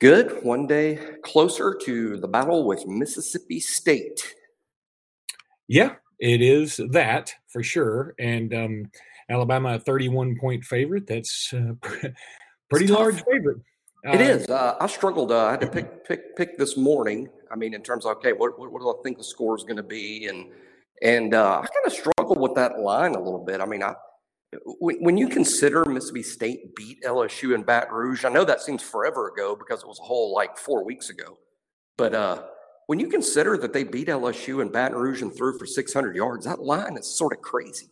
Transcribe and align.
Good. 0.00 0.42
One 0.42 0.66
day 0.66 0.98
closer 1.22 1.74
to 1.82 2.16
the 2.16 2.26
battle 2.26 2.64
with 2.64 2.86
Mississippi 2.86 3.60
State. 3.60 4.34
Yeah, 5.68 5.96
it 6.18 6.40
is 6.40 6.80
that 6.90 7.34
for 7.48 7.62
sure. 7.62 8.14
And 8.18 8.54
um, 8.54 8.90
Alabama, 9.28 9.74
a 9.74 9.78
31 9.78 10.38
point 10.40 10.64
favorite. 10.64 11.06
That's 11.06 11.52
uh, 11.52 11.74
pretty 12.70 12.86
large 12.86 13.22
favorite. 13.30 13.58
Uh, 14.06 14.12
it 14.12 14.22
is. 14.22 14.48
Uh, 14.48 14.76
I 14.80 14.86
struggled. 14.86 15.32
Uh, 15.32 15.44
I 15.44 15.50
had 15.50 15.60
to 15.60 15.66
pick 15.66 16.06
pick 16.08 16.34
pick 16.34 16.56
this 16.56 16.78
morning. 16.78 17.28
I 17.52 17.56
mean, 17.56 17.74
in 17.74 17.82
terms 17.82 18.06
of 18.06 18.16
okay, 18.16 18.32
what 18.32 18.58
what, 18.58 18.72
what 18.72 18.80
do 18.80 18.88
I 18.88 18.94
think 19.02 19.18
the 19.18 19.24
score 19.24 19.54
is 19.54 19.64
going 19.64 19.76
to 19.76 19.82
be, 19.82 20.28
and 20.28 20.46
and 21.02 21.34
uh, 21.34 21.60
I 21.62 21.66
kind 21.66 21.86
of 21.86 21.92
struggled 21.92 22.40
with 22.40 22.54
that 22.54 22.78
line 22.78 23.14
a 23.14 23.20
little 23.20 23.44
bit. 23.44 23.60
I 23.60 23.66
mean, 23.66 23.82
I 23.82 23.94
when 24.80 25.16
you 25.16 25.28
consider 25.28 25.84
Mississippi 25.84 26.22
State 26.22 26.74
beat 26.74 27.02
LSU 27.02 27.54
in 27.54 27.62
Baton 27.62 27.94
Rouge, 27.94 28.24
I 28.24 28.30
know 28.30 28.44
that 28.44 28.60
seems 28.60 28.82
forever 28.82 29.28
ago 29.28 29.54
because 29.54 29.82
it 29.82 29.88
was 29.88 30.00
a 30.00 30.02
whole 30.04 30.34
like 30.34 30.58
four 30.58 30.84
weeks 30.84 31.10
ago. 31.10 31.38
But 31.96 32.14
uh, 32.14 32.42
when 32.86 32.98
you 32.98 33.08
consider 33.08 33.56
that 33.58 33.72
they 33.72 33.84
beat 33.84 34.08
LSU 34.08 34.62
in 34.62 34.68
Baton 34.68 34.98
Rouge 34.98 35.22
and 35.22 35.32
threw 35.32 35.56
for 35.56 35.66
600 35.66 36.16
yards, 36.16 36.46
that 36.46 36.60
line 36.60 36.96
is 36.96 37.06
sort 37.06 37.32
of 37.32 37.40
crazy. 37.40 37.90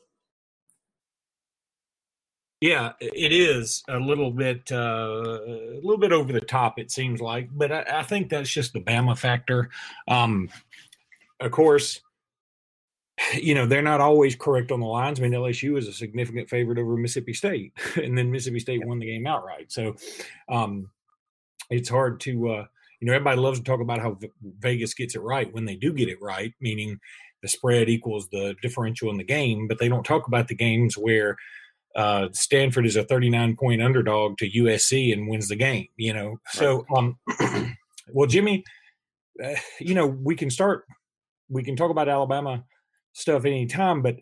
Yeah, 2.61 2.95
it 3.01 3.33
is 3.33 3.85
a 3.89 3.99
little 3.99 4.33
bit, 4.33 4.73
uh, 4.73 5.39
a 5.47 5.81
little 5.81 5.99
bit 5.99 6.11
over 6.11 6.33
the 6.33 6.41
top. 6.41 6.81
It 6.81 6.91
seems 6.91 7.21
like, 7.21 7.49
but 7.53 7.71
I, 7.71 7.85
I 8.01 8.03
think 8.03 8.29
that's 8.29 8.51
just 8.51 8.73
the 8.73 8.81
Bama 8.81 9.17
factor. 9.17 9.71
Um, 10.09 10.49
of 11.39 11.53
course, 11.53 12.01
you 13.35 13.55
know, 13.55 13.67
they're 13.67 13.83
not 13.83 14.01
always 14.01 14.37
correct 14.37 14.73
on 14.73 14.81
the 14.81 14.87
lines. 14.87 15.19
I 15.19 15.23
mean, 15.23 15.33
LSU 15.33 15.79
is 15.79 15.89
a 15.89 15.93
significant 15.93 16.49
favorite 16.49 16.79
over 16.79 16.97
Mississippi 16.97 17.35
State, 17.35 17.73
and 17.97 18.17
then 18.17 18.31
Mississippi 18.31 18.61
State 18.61 18.87
won 18.87 18.99
the 18.99 19.07
game 19.07 19.27
outright. 19.27 19.73
So 19.73 19.97
um, 20.49 20.91
it's 21.71 21.89
hard 21.89 22.21
to, 22.21 22.51
uh, 22.51 22.67
you 23.01 23.07
know, 23.07 23.15
everybody 23.15 23.41
loves 23.41 23.59
to 23.59 23.65
talk 23.65 23.81
about 23.81 24.01
how 24.01 24.19
Vegas 24.61 24.95
gets 24.95 25.15
it 25.15 25.21
right 25.21 25.53
when 25.53 25.65
they 25.65 25.77
do 25.77 25.93
get 25.93 26.09
it 26.09 26.21
right, 26.21 26.53
meaning 26.61 26.99
the 27.43 27.49
spread 27.49 27.89
equals 27.89 28.29
the 28.31 28.57
differential 28.63 29.11
in 29.11 29.17
the 29.17 29.25
game, 29.25 29.69
but 29.69 29.79
they 29.79 29.89
don't 29.89 30.05
talk 30.05 30.27
about 30.27 30.49
the 30.49 30.55
games 30.55 30.97
where 30.97 31.37
uh, 31.95 32.29
Stanford 32.33 32.87
is 32.87 32.97
a 32.97 33.05
39 33.05 33.57
point 33.57 33.83
underdog 33.83 34.37
to 34.39 34.51
USC 34.51 35.13
and 35.13 35.29
wins 35.29 35.49
the 35.49 35.57
game, 35.57 35.89
you 35.97 36.13
know. 36.13 36.41
So, 36.51 36.85
um, 36.95 37.19
well, 38.13 38.27
Jimmy, 38.27 38.65
uh, 39.43 39.55
you 39.81 39.95
know, 39.95 40.07
we 40.07 40.35
can 40.35 40.51
start, 40.51 40.85
we 41.49 41.63
can 41.63 41.77
talk 41.77 41.91
about 41.91 42.09
Alabama 42.09 42.65
stuff 43.19 43.45
anytime, 43.45 44.03
but 44.03 44.17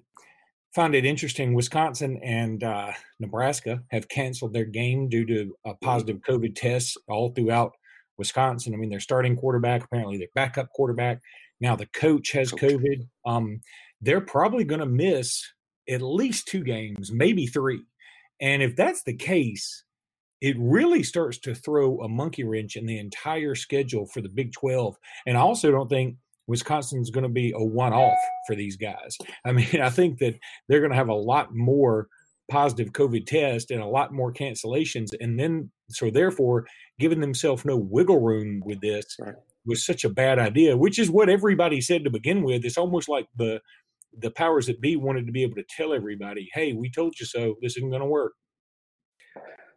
find 0.74 0.94
it 0.94 1.04
interesting. 1.04 1.54
Wisconsin 1.54 2.20
and 2.22 2.62
uh, 2.64 2.92
Nebraska 3.20 3.82
have 3.90 4.08
canceled 4.08 4.52
their 4.52 4.64
game 4.64 5.08
due 5.08 5.26
to 5.26 5.56
a 5.64 5.70
mm-hmm. 5.70 5.84
positive 5.84 6.18
COVID 6.18 6.54
tests 6.54 6.96
all 7.08 7.30
throughout 7.30 7.72
Wisconsin. 8.18 8.74
I 8.74 8.76
mean, 8.76 8.90
their 8.90 9.00
starting 9.00 9.36
quarterback, 9.36 9.84
apparently 9.84 10.18
their 10.18 10.28
backup 10.34 10.70
quarterback. 10.70 11.20
Now 11.60 11.76
the 11.76 11.86
coach 11.86 12.32
has 12.32 12.50
coach. 12.50 12.60
COVID. 12.60 13.08
Um, 13.24 13.60
they're 14.00 14.20
probably 14.20 14.64
going 14.64 14.80
to 14.80 14.86
miss 14.86 15.42
at 15.88 16.02
least 16.02 16.48
two 16.48 16.62
games, 16.62 17.10
maybe 17.12 17.46
three. 17.46 17.82
And 18.40 18.62
if 18.62 18.76
that's 18.76 19.02
the 19.04 19.14
case, 19.14 19.84
it 20.40 20.56
really 20.58 21.02
starts 21.02 21.38
to 21.38 21.54
throw 21.54 22.00
a 22.00 22.08
monkey 22.08 22.44
wrench 22.44 22.76
in 22.76 22.84
the 22.86 22.98
entire 22.98 23.54
schedule 23.54 24.06
for 24.06 24.20
the 24.20 24.28
Big 24.28 24.52
12. 24.52 24.96
And 25.26 25.36
I 25.36 25.40
also 25.40 25.70
don't 25.70 25.88
think 25.88 26.16
Wisconsin's 26.46 27.10
going 27.10 27.24
to 27.24 27.28
be 27.28 27.52
a 27.54 27.62
one 27.62 27.92
off 27.92 28.18
for 28.46 28.54
these 28.54 28.76
guys. 28.76 29.16
I 29.44 29.52
mean, 29.52 29.68
I 29.82 29.90
think 29.90 30.18
that 30.18 30.38
they're 30.68 30.80
going 30.80 30.92
to 30.92 30.96
have 30.96 31.08
a 31.08 31.14
lot 31.14 31.54
more 31.54 32.08
positive 32.48 32.92
COVID 32.92 33.26
tests 33.26 33.70
and 33.70 33.80
a 33.80 33.86
lot 33.86 34.12
more 34.12 34.32
cancellations. 34.32 35.08
And 35.20 35.38
then, 35.38 35.70
so 35.90 36.10
therefore, 36.10 36.66
giving 36.98 37.20
themselves 37.20 37.64
no 37.64 37.76
wiggle 37.76 38.20
room 38.20 38.62
with 38.64 38.80
this 38.80 39.04
right. 39.18 39.34
was 39.64 39.84
such 39.84 40.04
a 40.04 40.08
bad 40.08 40.38
idea, 40.38 40.76
which 40.76 40.98
is 40.98 41.10
what 41.10 41.28
everybody 41.28 41.80
said 41.80 42.04
to 42.04 42.10
begin 42.10 42.42
with. 42.42 42.64
It's 42.64 42.78
almost 42.78 43.08
like 43.08 43.26
the, 43.36 43.60
the 44.18 44.30
powers 44.30 44.66
that 44.66 44.80
be 44.80 44.96
wanted 44.96 45.26
to 45.26 45.32
be 45.32 45.42
able 45.42 45.56
to 45.56 45.64
tell 45.68 45.92
everybody, 45.92 46.48
hey, 46.54 46.72
we 46.72 46.90
told 46.90 47.18
you 47.18 47.26
so. 47.26 47.56
This 47.60 47.76
isn't 47.76 47.90
going 47.90 48.00
to 48.00 48.06
work. 48.06 48.32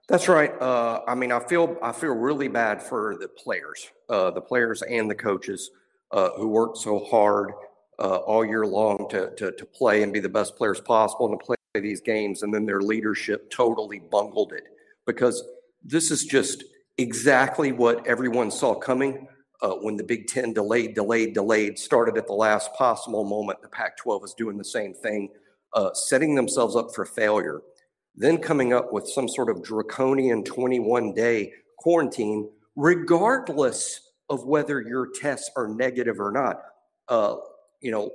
That's 0.07 0.27
right. 0.27 0.59
Uh, 0.59 1.01
I 1.07 1.13
mean, 1.13 1.31
I 1.31 1.39
feel 1.39 1.77
I 1.83 1.91
feel 1.91 2.13
really 2.13 2.47
bad 2.47 2.81
for 2.81 3.15
the 3.19 3.27
players, 3.27 3.91
uh, 4.09 4.31
the 4.31 4.41
players 4.41 4.81
and 4.81 5.09
the 5.09 5.13
coaches 5.13 5.69
uh, 6.11 6.31
who 6.37 6.47
worked 6.47 6.77
so 6.77 6.99
hard 7.05 7.51
uh, 7.99 8.17
all 8.17 8.45
year 8.45 8.65
long 8.65 9.07
to, 9.09 9.31
to, 9.35 9.51
to 9.51 9.65
play 9.65 10.03
and 10.03 10.13
be 10.13 10.19
the 10.19 10.29
best 10.29 10.55
players 10.55 10.79
possible 10.79 11.29
and 11.29 11.39
to 11.39 11.45
play 11.45 11.55
these 11.75 12.01
games, 12.01 12.41
and 12.43 12.53
then 12.53 12.65
their 12.65 12.81
leadership 12.81 13.49
totally 13.51 13.99
bungled 13.99 14.53
it 14.53 14.63
because 15.05 15.43
this 15.83 16.11
is 16.11 16.25
just 16.25 16.63
exactly 16.97 17.71
what 17.71 18.05
everyone 18.07 18.49
saw 18.51 18.73
coming. 18.73 19.27
Uh, 19.61 19.71
when 19.81 19.97
the 19.97 20.03
Big 20.03 20.27
Ten 20.27 20.53
delayed, 20.53 20.95
delayed, 20.95 21.33
delayed, 21.33 21.77
started 21.77 22.17
at 22.17 22.27
the 22.27 22.33
last 22.33 22.73
possible 22.75 23.25
moment. 23.25 23.61
The 23.61 23.67
Pac 23.67 23.97
12 23.97 24.23
is 24.23 24.33
doing 24.33 24.57
the 24.57 24.63
same 24.63 24.93
thing, 24.93 25.29
uh, 25.73 25.93
setting 25.93 26.33
themselves 26.33 26.77
up 26.77 26.95
for 26.95 27.03
failure. 27.03 27.61
Then 28.15 28.37
coming 28.37 28.71
up 28.71 28.93
with 28.93 29.05
some 29.05 29.27
sort 29.27 29.49
of 29.49 29.61
draconian 29.61 30.45
21 30.45 31.13
day 31.13 31.51
quarantine, 31.77 32.49
regardless 32.77 34.08
of 34.29 34.45
whether 34.45 34.81
your 34.81 35.07
tests 35.13 35.49
are 35.55 35.67
negative 35.67 36.19
or 36.19 36.31
not. 36.31 36.61
Uh, 37.07 37.37
you 37.81 37.91
know, 37.91 38.11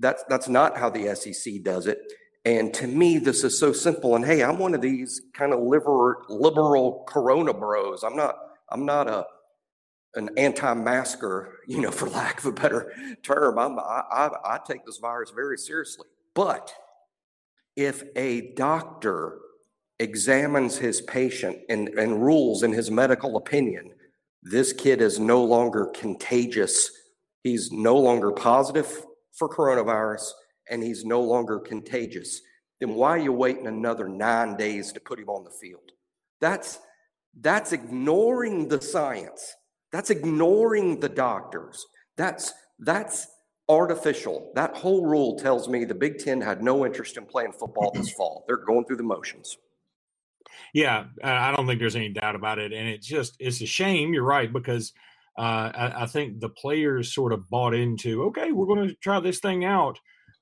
that's 0.00 0.24
that's 0.28 0.48
not 0.48 0.76
how 0.76 0.90
the 0.90 1.14
SEC 1.14 1.62
does 1.62 1.86
it. 1.86 1.98
And 2.44 2.74
to 2.74 2.86
me, 2.88 3.18
this 3.18 3.44
is 3.44 3.58
so 3.58 3.72
simple. 3.72 4.16
And 4.16 4.24
hey, 4.24 4.42
I'm 4.42 4.58
one 4.58 4.74
of 4.74 4.80
these 4.80 5.22
kind 5.32 5.52
of 5.52 5.60
liberal, 5.60 6.14
liberal 6.28 7.04
Corona 7.06 7.54
bros. 7.54 8.02
I'm 8.02 8.16
not. 8.16 8.36
I'm 8.70 8.86
not 8.86 9.08
a 9.08 9.26
an 10.14 10.28
anti-masker, 10.36 11.60
you 11.66 11.80
know, 11.80 11.90
for 11.90 12.08
lack 12.10 12.38
of 12.40 12.46
a 12.46 12.52
better 12.52 12.92
term. 13.22 13.58
I'm, 13.58 13.78
I, 13.78 14.02
I, 14.10 14.30
I 14.44 14.60
take 14.66 14.84
this 14.84 14.98
virus 14.98 15.30
very 15.30 15.56
seriously. 15.56 16.06
But 16.34 16.72
if 17.76 18.04
a 18.14 18.52
doctor 18.54 19.38
examines 19.98 20.76
his 20.76 21.00
patient 21.00 21.58
and, 21.68 21.88
and 21.90 22.22
rules 22.22 22.62
in 22.62 22.72
his 22.72 22.90
medical 22.90 23.36
opinion 23.36 23.92
this 24.42 24.72
kid 24.72 25.00
is 25.00 25.18
no 25.18 25.44
longer 25.44 25.86
contagious. 25.86 26.90
He's 27.42 27.70
no 27.70 27.96
longer 27.96 28.32
positive 28.32 29.04
for 29.32 29.48
coronavirus 29.48 30.30
and 30.70 30.82
he's 30.82 31.04
no 31.04 31.20
longer 31.20 31.58
contagious. 31.58 32.40
Then 32.80 32.94
why 32.94 33.10
are 33.10 33.18
you 33.18 33.32
waiting 33.32 33.66
another 33.66 34.08
nine 34.08 34.56
days 34.56 34.92
to 34.92 35.00
put 35.00 35.18
him 35.18 35.28
on 35.28 35.44
the 35.44 35.50
field? 35.50 35.92
That's 36.40 36.80
that's 37.40 37.72
ignoring 37.72 38.68
the 38.68 38.80
science. 38.80 39.54
That's 39.92 40.10
ignoring 40.10 41.00
the 41.00 41.08
doctors. 41.08 41.86
That's 42.16 42.52
that's 42.78 43.28
artificial. 43.68 44.50
That 44.54 44.76
whole 44.76 45.06
rule 45.06 45.38
tells 45.38 45.68
me 45.68 45.84
the 45.84 45.94
Big 45.94 46.18
Ten 46.18 46.40
had 46.40 46.62
no 46.62 46.84
interest 46.84 47.16
in 47.16 47.24
playing 47.24 47.52
football 47.52 47.92
this 47.94 48.10
fall. 48.12 48.44
They're 48.46 48.56
going 48.56 48.84
through 48.84 48.96
the 48.96 49.02
motions. 49.04 49.56
Yeah, 50.74 51.04
I 51.22 51.52
don't 51.52 51.66
think 51.66 51.80
there's 51.80 51.96
any 51.96 52.08
doubt 52.08 52.34
about 52.34 52.58
it, 52.58 52.72
and 52.72 52.88
it's 52.88 53.06
just 53.06 53.36
it's 53.38 53.60
a 53.60 53.66
shame. 53.66 54.14
You're 54.14 54.24
right 54.24 54.52
because 54.52 54.92
uh, 55.38 55.70
I, 55.74 56.02
I, 56.02 56.06
think 56.06 56.40
the 56.40 56.48
players 56.48 57.14
sort 57.14 57.32
of 57.32 57.48
bought 57.48 57.74
into 57.74 58.24
okay, 58.24 58.52
we're 58.52 58.66
going 58.66 58.88
to 58.88 58.94
try 58.96 59.20
this 59.20 59.40
thing 59.40 59.64
out, 59.64 59.98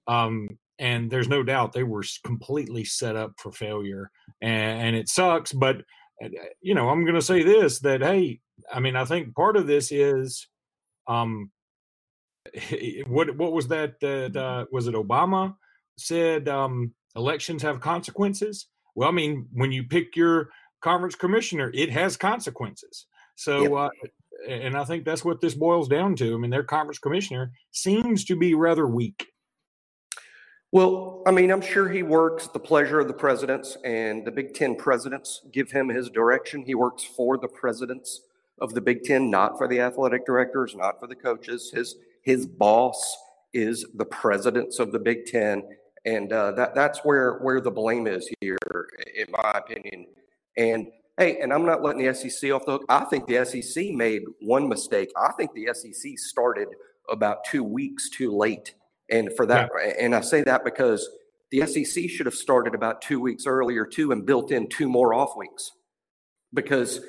um, 0.09 0.49
and 0.79 1.11
there's 1.11 1.29
no 1.29 1.43
doubt 1.43 1.73
they 1.73 1.83
were 1.83 2.05
completely 2.25 2.85
set 2.85 3.17
up 3.17 3.33
for 3.39 3.53
failure, 3.53 4.11
and, 4.41 4.83
and 4.83 4.97
it 4.97 5.09
sucks. 5.09 5.53
But 5.53 5.83
uh, 6.23 6.29
you 6.61 6.75
know, 6.75 6.89
I'm 6.89 7.05
going 7.05 7.15
to 7.15 7.23
say 7.23 7.43
this 7.43 7.81
that 7.81 8.03
hey, 8.03 8.41
I 8.73 8.81
mean, 8.81 8.97
I 8.97 9.05
think 9.05 9.35
part 9.35 9.57
of 9.57 9.67
this 9.67 9.93
is, 9.93 10.49
um, 11.07 11.51
what 13.07 13.37
what 13.37 13.53
was 13.53 13.69
that? 13.69 14.01
That 14.01 14.37
uh, 14.37 14.67
was 14.73 14.87
it? 14.87 14.95
Obama 14.95 15.55
said 15.99 16.49
um, 16.49 16.95
elections 17.15 17.63
have 17.63 17.81
consequences 17.81 18.67
well, 18.95 19.09
I 19.09 19.13
mean, 19.13 19.49
when 19.53 19.73
you 19.73 19.85
pick 19.85 20.17
your 20.17 20.51
conference 20.81 21.15
commissioner, 21.15 21.71
it 21.75 21.91
has 21.91 22.17
consequences. 22.17 23.07
So, 23.37 23.63
yep. 23.63 23.73
uh, 23.73 23.89
and 24.49 24.77
I 24.77 24.85
think 24.85 25.05
that's 25.05 25.25
what 25.25 25.41
this 25.41 25.55
boils 25.55 25.89
down 25.89 26.17
to. 26.17 26.35
I 26.35 26.39
mean, 26.39 26.51
their 26.51 26.63
conference 26.63 26.99
commissioner 26.99 27.53
seems 27.71 28.25
to 28.27 28.37
be 28.37 28.55
rather 28.55 28.87
weak. 28.87 29.27
Well, 30.73 31.23
I 31.27 31.33
mean, 31.33 31.51
I'm 31.51 31.61
sure 31.61 31.89
he 31.89 32.05
works 32.05 32.47
at 32.47 32.53
the 32.53 32.61
pleasure 32.61 33.01
of 33.01 33.09
the 33.09 33.15
presidents, 33.15 33.77
and 33.85 34.25
the 34.25 34.31
Big 34.31 34.55
Ten 34.55 34.77
presidents 34.77 35.43
give 35.53 35.73
him 35.73 35.89
his 35.89 36.09
direction. 36.11 36.63
He 36.63 36.77
works 36.77 37.03
for 37.03 37.37
the 37.39 37.49
presidents 37.49 38.21
of 38.61 38.75
the 38.75 38.81
Big 38.81 39.03
Ten, 39.03 39.31
not 39.31 39.59
for 39.59 39.67
the 39.67 39.81
athletic 39.81 40.25
directors, 40.25 40.77
not 40.77 41.01
for 41.01 41.09
the 41.09 41.17
coaches. 41.17 41.73
His 41.75 41.97
his 42.23 42.47
boss 42.47 43.17
is 43.53 43.85
the 43.95 44.05
presidents 44.05 44.79
of 44.79 44.93
the 44.93 44.99
Big 44.99 45.27
Ten, 45.27 45.65
and 46.05 46.33
uh, 46.33 46.53
that 46.53 46.75
that's 46.75 47.01
where 47.01 47.35
where 47.39 47.61
the 47.61 47.71
blame 47.71 48.07
is 48.07 48.29
here, 48.41 48.59
in 49.17 49.27
my 49.31 49.53
opinion. 49.53 50.07
And 50.57 50.89
hey, 51.19 51.39
and 51.41 51.53
I'm 51.53 51.67
not 51.67 51.83
letting 51.83 52.05
the 52.05 52.15
SEC 52.15 52.51
off 52.53 52.65
the 52.65 52.73
hook. 52.73 52.85
I 52.89 53.05
think 53.05 53.27
the 53.27 53.45
SEC 53.45 53.91
made 53.91 54.23
one 54.41 54.69
mistake. 54.69 55.11
I 55.17 55.33
think 55.33 55.53
the 55.55 55.69
SEC 55.73 56.19
started 56.19 56.69
about 57.11 57.45
two 57.45 57.65
weeks 57.65 58.09
too 58.11 58.37
late, 58.37 58.75
and 59.11 59.31
for 59.37 59.47
that, 59.47 59.71
yeah. 59.79 59.93
and 59.99 60.15
I 60.15 60.21
say 60.21 60.43
that 60.43 60.65
because 60.65 61.09
the 61.51 61.67
SEC 61.67 62.09
should 62.09 62.27
have 62.27 62.35
started 62.35 62.75
about 62.75 63.03
two 63.03 63.21
weeks 63.21 63.47
earlier 63.47 63.85
too, 63.85 64.13
and 64.13 64.25
built 64.25 64.53
in 64.53 64.69
two 64.69 64.89
more 64.89 65.13
off 65.13 65.37
weeks, 65.37 65.73
because 66.55 67.01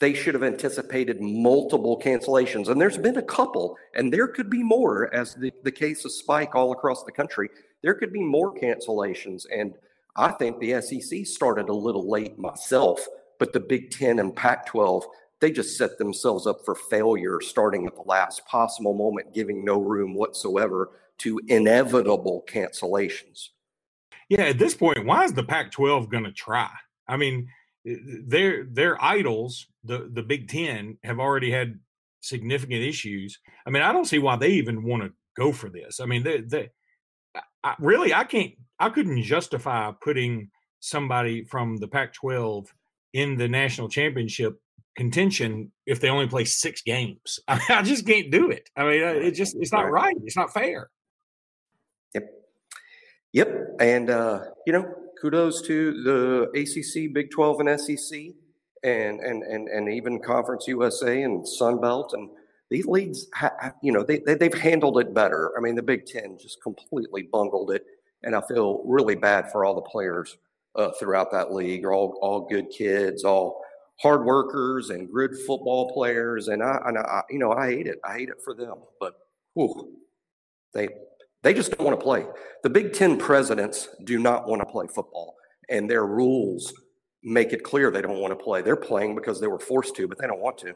they 0.00 0.14
should 0.14 0.34
have 0.34 0.42
anticipated 0.42 1.20
multiple 1.20 2.00
cancellations. 2.00 2.68
And 2.68 2.80
there's 2.80 2.96
been 2.96 3.18
a 3.18 3.22
couple, 3.22 3.76
and 3.94 4.12
there 4.12 4.26
could 4.26 4.48
be 4.48 4.62
more 4.62 5.14
as 5.14 5.34
the, 5.34 5.52
the 5.62 5.70
case 5.70 6.06
of 6.06 6.12
Spike 6.12 6.54
all 6.54 6.72
across 6.72 7.04
the 7.04 7.12
country. 7.12 7.50
There 7.82 7.94
could 7.94 8.12
be 8.12 8.22
more 8.22 8.54
cancellations. 8.54 9.46
And 9.54 9.74
I 10.16 10.32
think 10.32 10.58
the 10.58 10.80
SEC 10.80 11.26
started 11.26 11.68
a 11.68 11.74
little 11.74 12.10
late 12.10 12.38
myself, 12.38 13.06
but 13.38 13.52
the 13.52 13.60
Big 13.60 13.90
Ten 13.90 14.18
and 14.18 14.34
Pac 14.34 14.66
12, 14.66 15.04
they 15.40 15.50
just 15.50 15.76
set 15.76 15.98
themselves 15.98 16.46
up 16.46 16.64
for 16.64 16.74
failure 16.74 17.40
starting 17.40 17.86
at 17.86 17.94
the 17.94 18.02
last 18.02 18.44
possible 18.46 18.94
moment, 18.94 19.34
giving 19.34 19.64
no 19.64 19.80
room 19.80 20.14
whatsoever 20.14 20.90
to 21.18 21.40
inevitable 21.48 22.44
cancellations. 22.48 23.48
Yeah, 24.28 24.42
at 24.42 24.58
this 24.58 24.74
point, 24.74 25.04
why 25.04 25.24
is 25.24 25.32
the 25.32 25.42
Pac 25.42 25.72
12 25.72 26.10
going 26.10 26.24
to 26.24 26.32
try? 26.32 26.70
I 27.08 27.16
mean, 27.16 27.48
their 27.84 28.64
their 28.64 29.02
idols, 29.02 29.66
the 29.84 30.10
the 30.12 30.22
Big 30.22 30.48
Ten, 30.48 30.98
have 31.02 31.18
already 31.18 31.50
had 31.50 31.80
significant 32.20 32.82
issues. 32.82 33.38
I 33.66 33.70
mean, 33.70 33.82
I 33.82 33.92
don't 33.92 34.04
see 34.04 34.18
why 34.18 34.36
they 34.36 34.50
even 34.50 34.84
want 34.84 35.02
to 35.02 35.12
go 35.36 35.52
for 35.52 35.68
this. 35.68 36.00
I 36.00 36.06
mean, 36.06 36.22
they, 36.22 36.42
they 36.42 36.70
I, 37.62 37.74
really, 37.78 38.14
I 38.14 38.24
can't, 38.24 38.52
I 38.78 38.88
couldn't 38.90 39.22
justify 39.22 39.92
putting 40.00 40.50
somebody 40.80 41.44
from 41.44 41.76
the 41.76 41.88
Pac-12 41.88 42.66
in 43.12 43.36
the 43.36 43.48
national 43.48 43.88
championship 43.88 44.60
contention 44.96 45.72
if 45.86 46.00
they 46.00 46.08
only 46.08 46.26
play 46.26 46.44
six 46.44 46.82
games. 46.82 47.38
I, 47.48 47.54
mean, 47.56 47.78
I 47.78 47.82
just 47.82 48.06
can't 48.06 48.30
do 48.30 48.50
it. 48.50 48.70
I 48.76 48.84
mean, 48.84 49.02
it 49.02 49.32
just, 49.32 49.56
it's 49.58 49.72
not 49.72 49.90
right. 49.90 50.16
It's 50.24 50.36
not 50.36 50.52
fair. 50.52 50.90
Yep. 52.14 52.24
Yep. 53.32 53.48
And, 53.80 54.10
uh, 54.10 54.40
you 54.66 54.72
know, 54.72 54.92
kudos 55.20 55.62
to 55.62 56.02
the 56.02 56.48
ACC, 56.58 57.12
Big 57.12 57.30
12, 57.30 57.60
and 57.60 57.80
SEC, 57.80 58.20
and 58.82 59.20
and 59.20 59.42
and 59.42 59.68
and 59.68 59.92
even 59.92 60.20
Conference 60.20 60.66
USA 60.68 61.22
and 61.22 61.46
Sun 61.46 61.80
Belt, 61.80 62.12
and 62.14 62.30
these 62.70 62.86
leagues, 62.86 63.26
ha- 63.34 63.72
you 63.82 63.92
know, 63.92 64.04
they, 64.04 64.20
they 64.20 64.44
have 64.44 64.54
handled 64.54 64.98
it 64.98 65.12
better. 65.12 65.52
I 65.58 65.60
mean, 65.60 65.74
the 65.74 65.82
Big 65.82 66.06
Ten 66.06 66.38
just 66.40 66.62
completely 66.62 67.22
bungled 67.22 67.72
it, 67.72 67.84
and 68.22 68.34
I 68.34 68.42
feel 68.42 68.82
really 68.86 69.16
bad 69.16 69.50
for 69.50 69.64
all 69.64 69.74
the 69.74 69.80
players 69.82 70.36
uh, 70.76 70.92
throughout 70.98 71.32
that 71.32 71.52
league. 71.52 71.84
All 71.84 72.18
all 72.22 72.48
good 72.48 72.70
kids, 72.70 73.24
all 73.24 73.60
hard 74.00 74.24
workers 74.24 74.90
and 74.90 75.12
good 75.12 75.36
football 75.36 75.92
players, 75.92 76.48
and 76.48 76.62
I, 76.62 76.78
and 76.86 76.98
I 76.98 77.22
you 77.28 77.40
know 77.40 77.52
I 77.52 77.70
hate 77.70 77.88
it. 77.88 77.98
I 78.04 78.14
hate 78.18 78.28
it 78.28 78.40
for 78.44 78.54
them, 78.54 78.76
but 79.00 79.14
whew, 79.54 79.96
they 80.72 80.88
they 81.42 81.52
just 81.52 81.76
don't 81.76 81.86
want 81.86 81.98
to 81.98 82.04
play. 82.04 82.24
The 82.62 82.70
Big 82.70 82.92
Ten 82.92 83.18
presidents 83.18 83.88
do 84.04 84.18
not 84.20 84.48
want 84.48 84.60
to 84.62 84.66
play 84.66 84.86
football, 84.86 85.34
and 85.68 85.90
their 85.90 86.06
rules 86.06 86.72
make 87.24 87.52
it 87.52 87.64
clear 87.64 87.90
they 87.90 88.00
don't 88.00 88.20
want 88.20 88.30
to 88.36 88.42
play. 88.42 88.62
They're 88.62 88.76
playing 88.76 89.16
because 89.16 89.40
they 89.40 89.48
were 89.48 89.58
forced 89.58 89.96
to, 89.96 90.06
but 90.06 90.18
they 90.18 90.26
don't 90.28 90.40
want 90.40 90.56
to. 90.58 90.74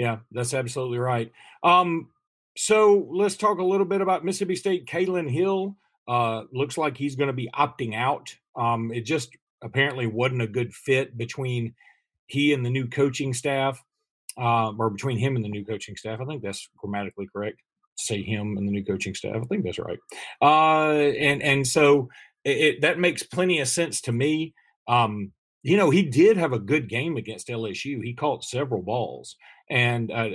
Yeah, 0.00 0.20
that's 0.32 0.54
absolutely 0.54 0.96
right. 0.96 1.30
Um, 1.62 2.08
so 2.56 3.06
let's 3.10 3.36
talk 3.36 3.58
a 3.58 3.62
little 3.62 3.84
bit 3.84 4.00
about 4.00 4.24
Mississippi 4.24 4.56
State. 4.56 4.86
Kylin 4.86 5.30
Hill 5.30 5.76
uh, 6.08 6.44
looks 6.54 6.78
like 6.78 6.96
he's 6.96 7.16
going 7.16 7.26
to 7.26 7.34
be 7.34 7.50
opting 7.54 7.94
out. 7.94 8.34
Um, 8.56 8.90
it 8.94 9.02
just 9.02 9.36
apparently 9.60 10.06
wasn't 10.06 10.40
a 10.40 10.46
good 10.46 10.72
fit 10.72 11.18
between 11.18 11.74
he 12.28 12.54
and 12.54 12.64
the 12.64 12.70
new 12.70 12.88
coaching 12.88 13.34
staff, 13.34 13.84
uh, 14.38 14.72
or 14.78 14.88
between 14.88 15.18
him 15.18 15.36
and 15.36 15.44
the 15.44 15.50
new 15.50 15.66
coaching 15.66 15.96
staff. 15.96 16.18
I 16.18 16.24
think 16.24 16.42
that's 16.42 16.70
grammatically 16.78 17.28
correct 17.30 17.60
say 17.96 18.22
him 18.22 18.56
and 18.56 18.66
the 18.66 18.72
new 18.72 18.82
coaching 18.82 19.14
staff. 19.14 19.36
I 19.36 19.44
think 19.44 19.64
that's 19.64 19.78
right. 19.78 19.98
Uh, 20.40 21.12
and 21.18 21.42
and 21.42 21.66
so 21.66 22.08
it, 22.42 22.56
it, 22.56 22.80
that 22.80 22.98
makes 22.98 23.22
plenty 23.22 23.60
of 23.60 23.68
sense 23.68 24.00
to 24.02 24.12
me. 24.12 24.54
Um, 24.88 25.32
you 25.62 25.76
know, 25.76 25.90
he 25.90 26.04
did 26.04 26.38
have 26.38 26.54
a 26.54 26.58
good 26.58 26.88
game 26.88 27.18
against 27.18 27.48
LSU. 27.48 28.02
He 28.02 28.14
caught 28.14 28.44
several 28.44 28.80
balls, 28.80 29.36
and 29.70 30.10
uh, 30.10 30.30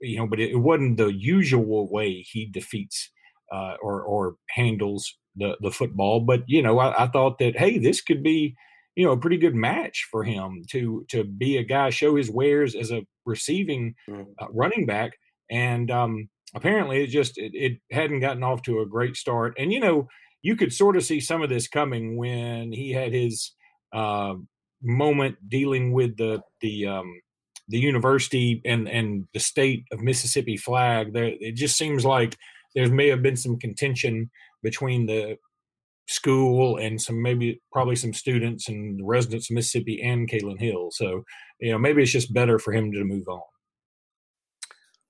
you 0.00 0.18
know, 0.18 0.26
but 0.26 0.40
it, 0.40 0.56
wasn't 0.56 0.96
the 0.96 1.12
usual 1.12 1.90
way 1.90 2.22
he 2.22 2.46
defeats 2.46 3.10
uh, 3.52 3.74
or 3.82 4.02
or 4.02 4.36
handles 4.50 5.16
the 5.36 5.56
the 5.60 5.70
football. 5.70 6.20
But 6.20 6.42
you 6.46 6.62
know, 6.62 6.78
I, 6.78 7.04
I 7.04 7.06
thought 7.08 7.38
that 7.38 7.56
hey, 7.56 7.78
this 7.78 8.00
could 8.00 8.22
be 8.22 8.54
you 8.96 9.04
know 9.04 9.12
a 9.12 9.18
pretty 9.18 9.38
good 9.38 9.54
match 9.54 10.08
for 10.10 10.24
him 10.24 10.62
to 10.70 11.04
to 11.08 11.24
be 11.24 11.56
a 11.56 11.62
guy 11.62 11.90
show 11.90 12.16
his 12.16 12.30
wares 12.30 12.74
as 12.74 12.90
a 12.90 13.02
receiving 13.26 13.94
mm. 14.08 14.26
uh, 14.40 14.46
running 14.52 14.84
back 14.84 15.12
and 15.48 15.90
um 15.90 16.28
apparently 16.56 17.04
it 17.04 17.06
just 17.06 17.38
it, 17.38 17.52
it 17.54 17.78
hadn't 17.92 18.18
gotten 18.18 18.42
off 18.42 18.62
to 18.62 18.80
a 18.80 18.86
great 18.86 19.16
start 19.16 19.54
and 19.56 19.72
you 19.72 19.78
know 19.78 20.08
you 20.42 20.56
could 20.56 20.72
sort 20.72 20.96
of 20.96 21.04
see 21.04 21.20
some 21.20 21.42
of 21.42 21.48
this 21.48 21.68
coming 21.68 22.16
when 22.16 22.72
he 22.72 22.92
had 22.92 23.12
his 23.12 23.52
uh, 23.92 24.34
moment 24.82 25.36
dealing 25.48 25.92
with 25.92 26.16
the 26.16 26.40
the 26.60 26.86
um, 26.86 27.20
the 27.70 27.78
university 27.78 28.60
and 28.64 28.88
and 28.88 29.26
the 29.32 29.40
state 29.40 29.84
of 29.92 30.00
Mississippi 30.00 30.56
flag. 30.56 31.12
There, 31.12 31.32
it 31.40 31.54
just 31.54 31.76
seems 31.76 32.04
like 32.04 32.36
there 32.74 32.88
may 32.88 33.08
have 33.08 33.22
been 33.22 33.36
some 33.36 33.58
contention 33.58 34.30
between 34.62 35.06
the 35.06 35.36
school 36.08 36.76
and 36.76 37.00
some 37.00 37.22
maybe 37.22 37.60
probably 37.72 37.96
some 37.96 38.12
students 38.12 38.68
and 38.68 39.00
residents 39.06 39.48
of 39.48 39.54
Mississippi 39.54 40.02
and 40.02 40.28
Kylin 40.28 40.60
Hill. 40.60 40.90
So 40.90 41.24
you 41.60 41.72
know 41.72 41.78
maybe 41.78 42.02
it's 42.02 42.12
just 42.12 42.34
better 42.34 42.58
for 42.58 42.72
him 42.72 42.92
to 42.92 43.04
move 43.04 43.28
on. 43.28 43.42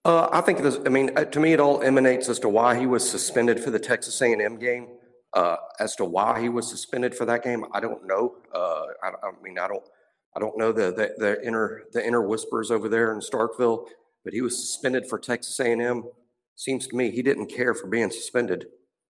Uh, 0.04 0.28
I 0.32 0.40
think 0.40 0.62
this. 0.62 0.78
I 0.86 0.88
mean, 0.88 1.10
uh, 1.16 1.24
to 1.24 1.40
me, 1.40 1.52
it 1.52 1.60
all 1.60 1.82
emanates 1.82 2.28
as 2.28 2.38
to 2.40 2.48
why 2.48 2.78
he 2.78 2.86
was 2.86 3.08
suspended 3.08 3.60
for 3.60 3.70
the 3.70 3.78
Texas 3.78 4.20
A&M 4.22 4.58
game. 4.58 4.88
Uh, 5.32 5.56
as 5.78 5.94
to 5.94 6.04
why 6.04 6.40
he 6.40 6.48
was 6.48 6.68
suspended 6.68 7.14
for 7.14 7.24
that 7.24 7.44
game, 7.44 7.64
I 7.72 7.78
don't 7.78 8.04
know. 8.04 8.34
Uh, 8.52 8.82
I, 9.02 9.10
I, 9.22 9.30
mean, 9.42 9.58
I 9.58 9.68
don't. 9.68 9.84
I 10.36 10.40
don't 10.40 10.56
know 10.56 10.72
the, 10.72 10.92
the, 10.92 11.14
the 11.18 11.46
inner 11.46 11.82
the 11.92 12.06
inner 12.06 12.22
whispers 12.22 12.70
over 12.70 12.88
there 12.88 13.12
in 13.12 13.20
Starkville, 13.20 13.86
but 14.24 14.32
he 14.32 14.40
was 14.40 14.56
suspended 14.58 15.06
for 15.08 15.18
Texas 15.18 15.58
A&M. 15.58 16.04
Seems 16.56 16.86
to 16.88 16.96
me 16.96 17.10
he 17.10 17.22
didn't 17.22 17.46
care 17.46 17.74
for 17.74 17.88
being 17.88 18.10
suspended, 18.10 18.66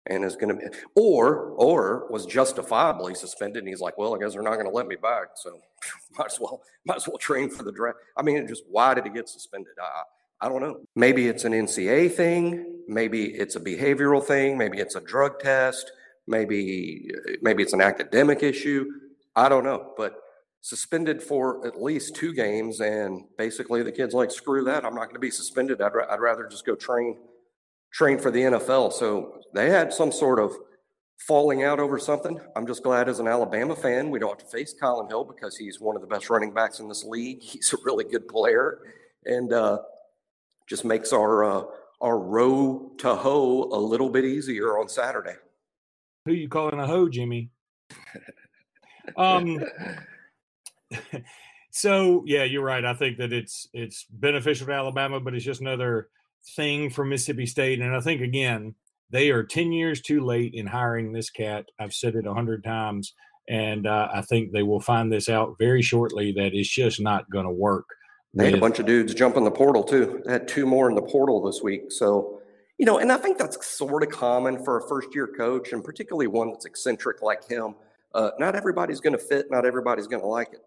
and 0.06 0.24
is 0.24 0.36
going 0.36 0.48
to 0.48 0.54
be, 0.54 0.76
or 0.94 1.52
or 1.56 2.06
was 2.10 2.26
justifiably 2.26 3.14
suspended. 3.14 3.60
And 3.60 3.68
he's 3.68 3.80
like, 3.80 3.98
well, 3.98 4.14
I 4.14 4.18
guess 4.18 4.32
they're 4.32 4.42
not 4.42 4.54
going 4.54 4.66
to 4.66 4.72
let 4.72 4.86
me 4.86 4.96
back, 4.96 5.28
so 5.34 5.60
might 6.18 6.32
as 6.32 6.40
well 6.40 6.62
might 6.86 6.96
as 6.96 7.08
well 7.08 7.18
train 7.18 7.50
for 7.50 7.64
the 7.64 7.72
draft. 7.72 7.98
I 8.16 8.22
mean, 8.22 8.46
just 8.46 8.64
why 8.68 8.94
did 8.94 9.04
he 9.04 9.10
get 9.10 9.28
suspended? 9.28 9.72
I, 9.80 10.46
I 10.46 10.48
don't 10.48 10.62
know. 10.62 10.80
Maybe 10.96 11.28
it's 11.28 11.44
an 11.44 11.52
NCA 11.52 12.12
thing. 12.12 12.82
Maybe 12.88 13.26
it's 13.26 13.56
a 13.56 13.60
behavioral 13.60 14.24
thing. 14.24 14.56
Maybe 14.56 14.78
it's 14.78 14.94
a 14.94 15.00
drug 15.00 15.38
test. 15.38 15.92
Maybe 16.26 17.10
maybe 17.42 17.62
it's 17.62 17.74
an 17.74 17.82
academic 17.82 18.42
issue. 18.42 18.86
I 19.36 19.48
don't 19.48 19.64
know. 19.64 19.92
But 19.96 20.14
suspended 20.62 21.22
for 21.22 21.66
at 21.66 21.80
least 21.80 22.14
two 22.14 22.32
games, 22.34 22.80
and 22.80 23.24
basically 23.38 23.82
the 23.82 23.92
kid's 23.92 24.14
like, 24.14 24.30
"Screw 24.30 24.64
that! 24.64 24.84
I'm 24.84 24.94
not 24.94 25.04
going 25.04 25.14
to 25.14 25.20
be 25.20 25.30
suspended. 25.30 25.80
I'd, 25.80 25.92
I'd 26.08 26.20
rather 26.20 26.46
just 26.46 26.66
go 26.66 26.74
train 26.74 27.18
train 27.92 28.18
for 28.18 28.30
the 28.30 28.40
NFL." 28.40 28.92
So 28.92 29.40
they 29.54 29.70
had 29.70 29.92
some 29.92 30.12
sort 30.12 30.38
of 30.38 30.54
falling 31.18 31.64
out 31.64 31.80
over 31.80 31.98
something. 31.98 32.40
I'm 32.56 32.66
just 32.66 32.82
glad 32.82 33.08
as 33.08 33.20
an 33.20 33.28
Alabama 33.28 33.76
fan 33.76 34.10
we 34.10 34.18
don't 34.18 34.30
have 34.30 34.38
to 34.38 34.56
face 34.56 34.74
Kylin 34.80 35.08
Hill 35.08 35.24
because 35.24 35.56
he's 35.56 35.80
one 35.80 35.96
of 35.96 36.02
the 36.02 36.08
best 36.08 36.30
running 36.30 36.52
backs 36.52 36.80
in 36.80 36.88
this 36.88 37.04
league. 37.04 37.42
He's 37.42 37.72
a 37.72 37.76
really 37.84 38.04
good 38.04 38.28
player, 38.28 38.78
and 39.24 39.52
uh, 39.52 39.78
just 40.66 40.84
makes 40.84 41.12
our 41.12 41.44
uh, 41.44 41.64
our 42.00 42.18
row 42.18 42.92
to 42.98 43.14
hoe 43.14 43.64
a 43.72 43.80
little 43.80 44.10
bit 44.10 44.24
easier 44.24 44.78
on 44.78 44.88
Saturday. 44.88 45.36
Who 46.26 46.32
you 46.34 46.48
calling 46.48 46.78
a 46.78 46.86
hoe, 46.86 47.08
Jimmy? 47.08 47.50
um. 49.16 49.58
so 51.70 52.22
yeah, 52.26 52.44
you're 52.44 52.64
right. 52.64 52.84
I 52.84 52.94
think 52.94 53.18
that 53.18 53.32
it's 53.32 53.68
it's 53.72 54.04
beneficial 54.10 54.66
to 54.66 54.72
Alabama, 54.72 55.20
but 55.20 55.34
it's 55.34 55.44
just 55.44 55.60
another 55.60 56.08
thing 56.56 56.90
for 56.90 57.04
Mississippi 57.04 57.46
State. 57.46 57.80
And 57.80 57.94
I 57.94 58.00
think 58.00 58.20
again, 58.20 58.74
they 59.10 59.30
are 59.30 59.44
ten 59.44 59.72
years 59.72 60.00
too 60.00 60.24
late 60.24 60.54
in 60.54 60.66
hiring 60.66 61.12
this 61.12 61.30
cat. 61.30 61.66
I've 61.78 61.94
said 61.94 62.14
it 62.14 62.26
a 62.26 62.34
hundred 62.34 62.64
times, 62.64 63.14
and 63.48 63.86
uh, 63.86 64.08
I 64.12 64.22
think 64.22 64.52
they 64.52 64.62
will 64.62 64.80
find 64.80 65.12
this 65.12 65.28
out 65.28 65.56
very 65.58 65.82
shortly 65.82 66.32
that 66.32 66.54
it's 66.54 66.68
just 66.68 67.00
not 67.00 67.30
going 67.30 67.46
to 67.46 67.52
work. 67.52 67.86
They 68.32 68.44
had 68.44 68.54
a 68.54 68.58
bunch 68.58 68.78
of 68.78 68.86
dudes 68.86 69.12
jump 69.12 69.36
in 69.36 69.44
the 69.44 69.50
portal 69.50 69.82
too. 69.82 70.22
They 70.24 70.32
had 70.32 70.46
two 70.46 70.64
more 70.64 70.88
in 70.88 70.94
the 70.94 71.02
portal 71.02 71.42
this 71.42 71.62
week. 71.62 71.90
So, 71.90 72.40
you 72.78 72.86
know, 72.86 72.98
and 72.98 73.10
I 73.10 73.16
think 73.16 73.38
that's 73.38 73.66
sort 73.66 74.04
of 74.04 74.10
common 74.10 74.64
for 74.64 74.78
a 74.78 74.88
first 74.88 75.08
year 75.14 75.26
coach, 75.26 75.72
and 75.72 75.82
particularly 75.82 76.28
one 76.28 76.50
that's 76.50 76.64
eccentric 76.64 77.22
like 77.22 77.48
him. 77.48 77.74
Uh, 78.14 78.30
not 78.38 78.54
everybody's 78.54 79.00
going 79.00 79.12
to 79.14 79.18
fit. 79.18 79.46
Not 79.50 79.66
everybody's 79.66 80.06
going 80.06 80.22
to 80.22 80.28
like 80.28 80.52
it. 80.52 80.60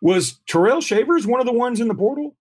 Was 0.00 0.40
Terrell 0.46 0.80
Shavers 0.80 1.26
one 1.26 1.40
of 1.40 1.46
the 1.46 1.52
ones 1.52 1.80
in 1.80 1.88
the 1.88 1.94
portal? 1.94 2.36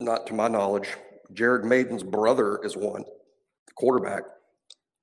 Not 0.00 0.26
to 0.26 0.34
my 0.34 0.48
knowledge. 0.48 0.88
Jared 1.32 1.64
Mayden's 1.64 2.02
brother 2.02 2.60
is 2.62 2.76
one, 2.76 3.02
the 3.02 3.72
quarterback. 3.74 4.22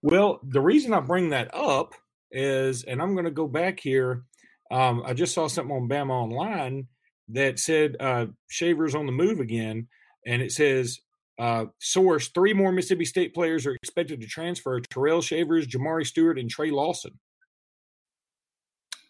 Well, 0.02 0.40
the 0.44 0.62
reason 0.62 0.94
I 0.94 1.00
bring 1.00 1.30
that 1.30 1.54
up 1.54 1.94
is, 2.32 2.84
and 2.84 3.02
I'm 3.02 3.14
going 3.14 3.26
to 3.26 3.32
go 3.32 3.48
back 3.48 3.80
here. 3.80 4.24
Um, 4.72 5.04
I 5.06 5.14
just 5.14 5.34
saw 5.34 5.48
something 5.48 5.76
on 5.76 5.90
Bama 5.90 6.12
Online 6.12 6.88
that 7.30 7.60
said 7.60 7.96
uh, 8.00 8.28
Shavers 8.50 8.96
on 8.96 9.06
the 9.06 9.12
move 9.12 9.40
again, 9.40 9.88
and 10.26 10.42
it 10.42 10.52
says 10.52 11.00
uh, 11.40 11.66
source: 11.80 12.30
three 12.30 12.54
more 12.54 12.72
Mississippi 12.72 13.06
State 13.06 13.34
players 13.34 13.66
are 13.66 13.76
expected 13.76 14.22
to 14.22 14.28
transfer: 14.28 14.80
Terrell 14.80 15.22
Shavers, 15.22 15.68
Jamari 15.68 16.06
Stewart, 16.06 16.40
and 16.40 16.50
Trey 16.50 16.72
Lawson. 16.72 17.20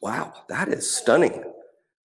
Wow, 0.02 0.34
that 0.50 0.68
is 0.68 0.90
stunning. 0.90 1.44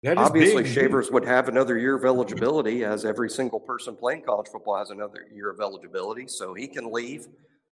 Obviously, 0.05 0.63
big. 0.63 0.71
Shavers 0.71 1.11
would 1.11 1.25
have 1.25 1.47
another 1.47 1.77
year 1.77 1.95
of 1.95 2.05
eligibility, 2.05 2.83
as 2.83 3.05
every 3.05 3.29
single 3.29 3.59
person 3.59 3.95
playing 3.95 4.23
college 4.23 4.47
football 4.51 4.77
has 4.77 4.89
another 4.89 5.27
year 5.31 5.51
of 5.51 5.59
eligibility. 5.59 6.27
So 6.27 6.55
he 6.55 6.67
can 6.67 6.91
leave 6.91 7.27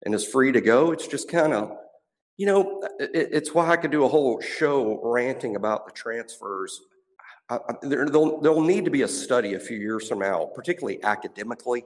and 0.05 0.13
is 0.13 0.25
free 0.25 0.51
to 0.51 0.61
go. 0.61 0.91
It's 0.91 1.07
just 1.07 1.29
kind 1.29 1.51
of, 1.51 1.75
you 2.37 2.45
know, 2.45 2.83
it, 2.99 3.29
it's 3.31 3.53
why 3.55 3.69
I 3.69 3.75
could 3.75 3.89
do 3.89 4.05
a 4.05 4.07
whole 4.07 4.39
show 4.39 4.99
ranting 5.03 5.55
about 5.55 5.87
the 5.87 5.91
transfers. 5.93 6.79
I, 7.49 7.55
I, 7.55 7.73
there, 7.81 8.07
there'll, 8.07 8.39
there'll 8.39 8.61
need 8.61 8.85
to 8.85 8.91
be 8.91 9.01
a 9.01 9.07
study 9.07 9.55
a 9.55 9.59
few 9.59 9.77
years 9.77 10.07
from 10.07 10.19
now, 10.19 10.49
particularly 10.53 11.03
academically. 11.03 11.85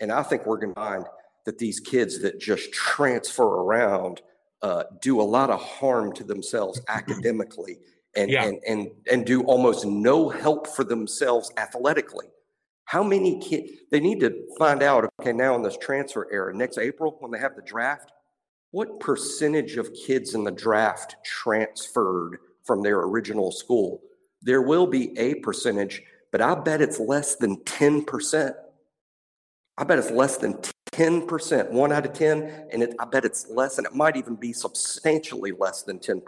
And 0.00 0.10
I 0.10 0.22
think 0.22 0.46
we're 0.46 0.58
going 0.58 0.74
to 0.74 0.80
find 0.80 1.04
that 1.44 1.58
these 1.58 1.80
kids 1.80 2.20
that 2.22 2.40
just 2.40 2.72
transfer 2.72 3.44
around 3.44 4.22
uh, 4.62 4.84
do 5.02 5.20
a 5.20 5.22
lot 5.22 5.50
of 5.50 5.62
harm 5.62 6.14
to 6.14 6.24
themselves 6.24 6.80
academically 6.88 7.78
and, 8.16 8.30
yeah. 8.30 8.44
and, 8.44 8.60
and, 8.66 8.90
and 9.10 9.26
do 9.26 9.42
almost 9.42 9.84
no 9.84 10.28
help 10.28 10.66
for 10.66 10.84
themselves 10.84 11.52
athletically. 11.56 12.26
How 12.86 13.02
many 13.02 13.38
kids, 13.40 13.70
they 13.90 14.00
need 14.00 14.20
to 14.20 14.46
find 14.58 14.82
out, 14.82 15.10
okay, 15.20 15.32
now 15.32 15.54
in 15.56 15.62
this 15.62 15.76
transfer 15.76 16.28
era, 16.32 16.54
next 16.54 16.78
April 16.78 17.16
when 17.20 17.30
they 17.30 17.38
have 17.38 17.56
the 17.56 17.62
draft, 17.62 18.12
what 18.70 19.00
percentage 19.00 19.76
of 19.76 19.90
kids 20.06 20.34
in 20.34 20.44
the 20.44 20.50
draft 20.50 21.16
transferred 21.24 22.38
from 22.64 22.82
their 22.82 23.00
original 23.00 23.50
school? 23.50 24.00
There 24.42 24.62
will 24.62 24.86
be 24.86 25.16
a 25.18 25.34
percentage, 25.36 26.02
but 26.30 26.40
I 26.40 26.54
bet 26.54 26.80
it's 26.80 27.00
less 27.00 27.36
than 27.36 27.56
10%. 27.58 28.54
I 29.78 29.84
bet 29.84 29.98
it's 29.98 30.10
less 30.10 30.36
than 30.36 30.54
10%, 30.92 31.70
one 31.70 31.92
out 31.92 32.06
of 32.06 32.12
10, 32.12 32.68
and 32.72 32.82
it, 32.82 32.94
I 32.98 33.04
bet 33.04 33.24
it's 33.24 33.48
less, 33.50 33.78
and 33.78 33.86
it 33.86 33.94
might 33.94 34.16
even 34.16 34.36
be 34.36 34.52
substantially 34.52 35.52
less 35.52 35.82
than 35.82 35.98
10%. 35.98 36.22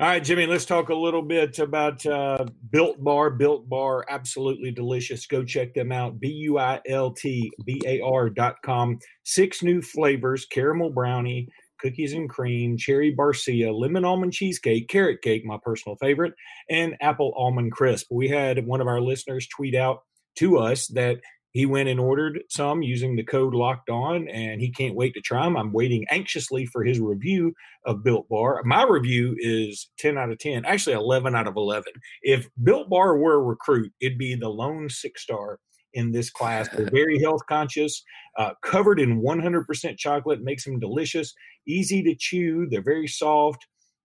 All 0.00 0.08
right, 0.08 0.24
Jimmy, 0.24 0.46
let's 0.46 0.64
talk 0.64 0.88
a 0.88 0.94
little 0.94 1.22
bit 1.22 1.60
about 1.60 2.04
uh, 2.04 2.46
Built 2.70 3.02
Bar. 3.02 3.30
Built 3.30 3.68
Bar, 3.68 4.04
absolutely 4.08 4.72
delicious. 4.72 5.24
Go 5.24 5.44
check 5.44 5.72
them 5.72 5.92
out. 5.92 6.18
B 6.18 6.26
U 6.30 6.58
I 6.58 6.80
L 6.88 7.12
T 7.12 7.52
B 7.64 7.80
A 7.86 8.00
R 8.00 8.28
dot 8.28 8.56
com. 8.64 8.98
Six 9.22 9.62
new 9.62 9.80
flavors 9.80 10.46
caramel 10.46 10.90
brownie, 10.90 11.46
cookies 11.78 12.12
and 12.12 12.28
cream, 12.28 12.76
cherry 12.76 13.14
barcia, 13.14 13.72
lemon 13.72 14.04
almond 14.04 14.32
cheesecake, 14.32 14.88
carrot 14.88 15.22
cake, 15.22 15.44
my 15.44 15.58
personal 15.62 15.94
favorite, 15.98 16.34
and 16.68 16.96
apple 17.00 17.32
almond 17.36 17.70
crisp. 17.70 18.08
We 18.10 18.28
had 18.28 18.66
one 18.66 18.80
of 18.80 18.88
our 18.88 19.00
listeners 19.00 19.46
tweet 19.46 19.76
out 19.76 20.02
to 20.38 20.58
us 20.58 20.88
that 20.88 21.20
he 21.54 21.64
went 21.64 21.88
and 21.88 21.98
ordered 21.98 22.40
some 22.50 22.82
using 22.82 23.16
the 23.16 23.24
code 23.24 23.54
locked 23.54 23.88
on 23.88 24.28
and 24.28 24.60
he 24.60 24.70
can't 24.70 24.94
wait 24.94 25.14
to 25.14 25.20
try 25.20 25.44
them 25.44 25.56
i'm 25.56 25.72
waiting 25.72 26.04
anxiously 26.10 26.66
for 26.66 26.84
his 26.84 27.00
review 27.00 27.52
of 27.86 28.02
built 28.02 28.28
bar. 28.28 28.62
My 28.64 28.84
review 28.84 29.34
is 29.38 29.90
10 29.98 30.16
out 30.16 30.30
of 30.30 30.38
10 30.38 30.64
actually 30.64 30.94
11 30.94 31.34
out 31.34 31.46
of 31.46 31.56
11 31.56 31.92
if 32.22 32.48
built 32.62 32.88
bar 32.88 33.16
were 33.16 33.34
a 33.34 33.42
recruit 33.42 33.92
it'd 34.00 34.18
be 34.18 34.34
the 34.34 34.48
lone 34.48 34.88
six 34.88 35.22
star 35.22 35.58
in 35.92 36.10
this 36.10 36.28
class. 36.30 36.68
They're 36.70 36.90
very 36.92 37.20
health 37.20 37.42
conscious 37.48 38.02
uh, 38.36 38.54
covered 38.64 38.98
in 38.98 39.22
100% 39.22 39.96
chocolate 39.96 40.42
makes 40.42 40.64
them 40.64 40.80
delicious 40.80 41.32
easy 41.66 42.02
to 42.02 42.14
chew 42.18 42.66
they're 42.70 42.82
very 42.82 43.06
soft 43.06 43.66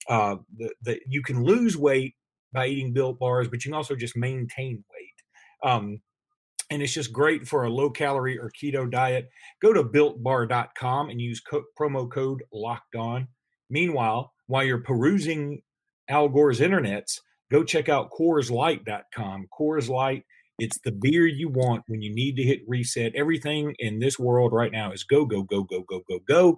uh, 0.10 0.36
the, 0.58 0.74
the, 0.84 1.00
you 1.08 1.22
can 1.22 1.44
lose 1.44 1.78
weight 1.78 2.16
by 2.54 2.68
eating 2.68 2.94
built 2.94 3.20
bars 3.20 3.48
but 3.48 3.64
you 3.64 3.72
can 3.72 3.78
also 3.78 3.96
just 3.96 4.18
maintain 4.18 4.84
weight. 4.94 5.70
Um, 5.70 6.00
and 6.70 6.82
it's 6.82 6.94
just 6.94 7.14
great 7.14 7.48
for 7.48 7.64
a 7.64 7.70
low 7.70 7.90
calorie 7.90 8.38
or 8.38 8.52
keto 8.52 8.90
diet. 8.90 9.30
Go 9.62 9.74
to 9.74 9.84
builtbar.com 9.84 11.10
and 11.10 11.22
use 11.22 11.40
co- 11.40 11.64
promo 11.80 12.10
code 12.12 12.44
locked 12.52 12.96
on. 12.96 13.28
Meanwhile, 13.70 14.34
while 14.48 14.64
you're 14.64 14.84
perusing 14.84 15.62
Al 16.10 16.30
Gore's 16.30 16.60
internets, 16.60 17.20
go 17.52 17.64
check 17.64 17.90
out 17.90 18.10
CoorsLight.com. 18.18 19.48
Coors 19.58 19.90
Light, 19.90 20.24
it's 20.60 20.80
the 20.84 20.92
beer 20.92 21.26
you 21.28 21.50
want 21.50 21.84
when 21.88 22.02
you 22.02 22.14
need 22.14 22.36
to 22.38 22.44
hit 22.44 22.62
reset. 22.68 23.16
Everything 23.16 23.74
in 23.80 24.00
this 24.00 24.18
world 24.18 24.54
right 24.54 24.72
now 24.72 24.92
is 24.92 25.04
go, 25.04 25.26
go, 25.26 25.44
go, 25.44 25.64
go, 25.64 25.82
go, 25.82 26.02
go, 26.10 26.20
go. 26.28 26.58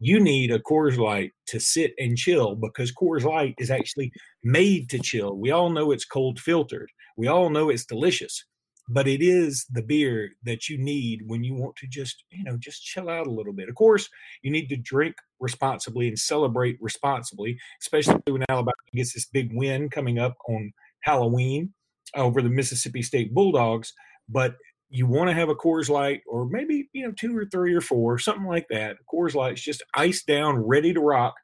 You 0.00 0.20
need 0.20 0.52
a 0.52 0.60
Coors 0.60 0.96
Light 0.96 1.32
to 1.48 1.58
sit 1.58 1.92
and 1.98 2.16
chill 2.16 2.54
because 2.54 2.92
Coors 2.92 3.24
Light 3.24 3.54
is 3.58 3.70
actually 3.70 4.12
made 4.44 4.88
to 4.90 4.98
chill. 5.00 5.36
We 5.36 5.50
all 5.50 5.70
know 5.70 5.90
it's 5.90 6.04
cold 6.04 6.38
filtered. 6.38 6.90
We 7.16 7.26
all 7.26 7.50
know 7.50 7.68
it's 7.68 7.84
delicious 7.84 8.44
but 8.88 9.06
it 9.06 9.22
is 9.22 9.66
the 9.70 9.82
beer 9.82 10.30
that 10.44 10.68
you 10.68 10.78
need 10.78 11.22
when 11.26 11.44
you 11.44 11.54
want 11.54 11.76
to 11.76 11.86
just 11.86 12.24
you 12.30 12.44
know 12.44 12.56
just 12.58 12.84
chill 12.84 13.08
out 13.08 13.26
a 13.26 13.32
little 13.32 13.52
bit. 13.52 13.68
Of 13.68 13.74
course 13.74 14.08
you 14.42 14.50
need 14.50 14.68
to 14.68 14.76
drink 14.76 15.16
responsibly 15.40 16.08
and 16.08 16.18
celebrate 16.18 16.78
responsibly 16.80 17.58
especially 17.80 18.20
when 18.26 18.44
alabama 18.48 18.72
gets 18.92 19.14
this 19.14 19.26
big 19.26 19.50
win 19.52 19.88
coming 19.88 20.18
up 20.18 20.34
on 20.48 20.72
halloween 21.02 21.72
over 22.16 22.42
the 22.42 22.48
mississippi 22.48 23.02
state 23.02 23.32
bulldogs 23.32 23.92
but 24.28 24.56
you 24.90 25.06
want 25.06 25.28
to 25.28 25.34
have 25.34 25.48
a 25.48 25.54
Coors 25.54 25.88
Light 25.88 26.22
or 26.26 26.46
maybe 26.46 26.88
you 26.92 27.04
know 27.04 27.12
two 27.12 27.36
or 27.36 27.46
three 27.46 27.74
or 27.74 27.80
four 27.80 28.18
something 28.18 28.46
like 28.46 28.66
that. 28.70 28.96
Coors 29.12 29.34
Light's 29.34 29.62
just 29.62 29.82
iced 29.94 30.26
down 30.26 30.56
ready 30.58 30.92
to 30.92 31.00
rock 31.00 31.34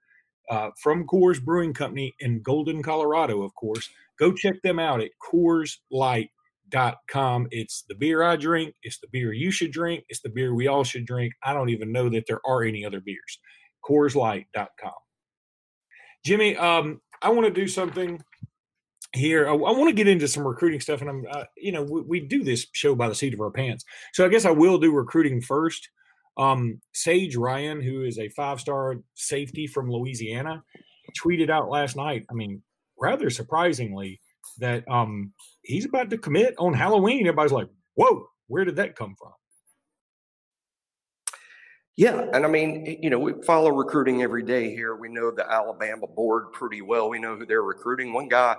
uh, 0.51 0.71
from 0.83 1.07
Coors 1.07 1.43
Brewing 1.43 1.75
Company 1.75 2.15
in 2.21 2.43
Golden, 2.43 2.83
Colorado, 2.83 3.43
of 3.43 3.55
course. 3.55 3.89
Go 4.19 4.33
check 4.33 4.63
them 4.63 4.79
out 4.79 5.01
at 5.01 5.11
Coors 5.23 5.79
Light 5.91 6.31
com. 7.11 7.47
It's 7.50 7.85
the 7.88 7.95
beer 7.95 8.23
I 8.23 8.37
drink. 8.37 8.75
It's 8.83 8.99
the 8.99 9.09
beer 9.12 9.33
you 9.33 9.50
should 9.50 9.73
drink. 9.73 10.04
It's 10.09 10.21
the 10.21 10.31
beer 10.31 10.54
we 10.54 10.66
all 10.66 10.85
should 10.85 11.07
drink. 11.07 11.33
I 11.43 11.52
don't 11.52 11.71
even 11.71 11.93
know 11.93 12.09
that 12.11 12.25
there 12.26 12.40
are 12.47 12.62
any 12.62 12.85
other 12.85 13.00
beers. 13.00 13.38
CoorsLight.com. 13.88 14.93
Jimmy, 16.25 16.57
um, 16.57 17.00
I 17.23 17.31
want 17.31 17.47
to 17.47 17.61
do 17.61 17.69
something 17.69 18.23
here. 19.12 19.47
I, 19.47 19.52
I, 19.52 19.54
want 19.54 19.88
to 19.88 19.95
get 19.95 20.09
into 20.09 20.26
some 20.26 20.47
recruiting 20.47 20.81
stuff, 20.81 21.00
and 21.00 21.11
I'm, 21.11 21.25
uh, 21.31 21.45
you 21.57 21.73
know, 21.73 21.83
we, 21.83 22.00
we, 22.02 22.21
do 22.21 22.43
this 22.43 22.66
show 22.73 22.95
by 22.95 23.09
the 23.09 23.14
seat 23.14 23.35
of 23.35 23.40
our 23.40 23.50
pants. 23.50 23.85
So 24.14 24.25
I 24.25 24.28
guess 24.28 24.45
I 24.45 24.50
will 24.50 24.78
do 24.78 24.93
recruiting 24.93 25.40
first. 25.40 25.88
Um, 26.37 26.81
Sage 26.93 27.37
Ryan, 27.37 27.81
who 27.81 28.02
is 28.04 28.19
a 28.19 28.28
five-star 28.31 28.97
safety 29.14 29.66
from 29.66 29.90
Louisiana, 29.90 30.64
tweeted 31.23 31.50
out 31.50 31.69
last 31.69 31.95
night. 31.95 32.25
I 32.31 32.35
mean, 32.35 32.62
rather 32.99 33.31
surprisingly, 33.31 34.21
that 34.59 34.89
um, 34.89 35.33
he's 35.63 35.85
about 35.85 36.11
to 36.11 36.19
commit 36.19 36.55
on 36.59 36.75
Halloween. 36.75 37.27
Everybody's 37.27 37.53
like, 37.53 37.69
whoa, 37.95 38.27
where 38.47 38.65
did 38.65 38.77
that 38.77 38.97
come 38.97 39.15
from? 39.19 39.33
Yeah, 41.97 42.27
and 42.33 42.45
I 42.45 42.49
mean, 42.49 42.99
you 43.01 43.09
know, 43.09 43.21
we 43.21 43.35
follow 43.47 43.71
recruiting 43.71 44.23
every 44.23 44.43
day 44.43 44.75
here. 44.75 44.97
We 44.97 45.09
know 45.09 45.31
the 45.31 45.49
Alabama 45.49 46.09
board 46.09 46.53
pretty 46.53 46.83
well. 46.83 47.09
We 47.09 47.21
know 47.21 47.37
who 47.37 47.47
they're 47.47 47.63
recruiting. 47.63 48.13
One 48.13 48.29
guy, 48.29 48.57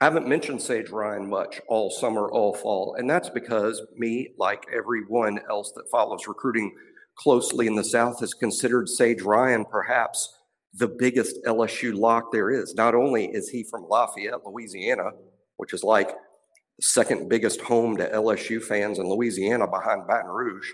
I 0.00 0.04
haven't 0.04 0.26
mentioned 0.26 0.60
Sage 0.60 0.90
Ryan 0.90 1.30
much 1.30 1.60
all 1.68 1.88
summer, 1.88 2.28
all 2.28 2.52
fall, 2.52 2.96
and 2.98 3.08
that's 3.08 3.30
because 3.30 3.80
me, 3.96 4.30
like 4.38 4.64
everyone 4.74 5.38
else 5.48 5.72
that 5.76 5.88
follows 5.92 6.26
recruiting 6.26 6.74
closely 7.16 7.68
in 7.68 7.76
the 7.76 7.84
South, 7.84 8.18
has 8.18 8.34
considered 8.34 8.88
Sage 8.88 9.22
Ryan 9.22 9.64
perhaps 9.64 10.28
the 10.76 10.88
biggest 10.88 11.38
LSU 11.46 11.96
lock 11.96 12.32
there 12.32 12.50
is. 12.50 12.74
Not 12.74 12.94
only 12.94 13.26
is 13.26 13.48
he 13.48 13.62
from 13.62 13.86
Lafayette, 13.88 14.44
Louisiana, 14.44 15.10
which 15.56 15.72
is 15.72 15.84
like 15.84 16.08
the 16.08 16.82
second 16.82 17.28
biggest 17.28 17.60
home 17.60 17.96
to 17.96 18.10
LSU 18.10 18.62
fans 18.62 18.98
in 18.98 19.08
Louisiana 19.08 19.68
behind 19.68 20.06
Baton 20.08 20.30
Rouge, 20.30 20.68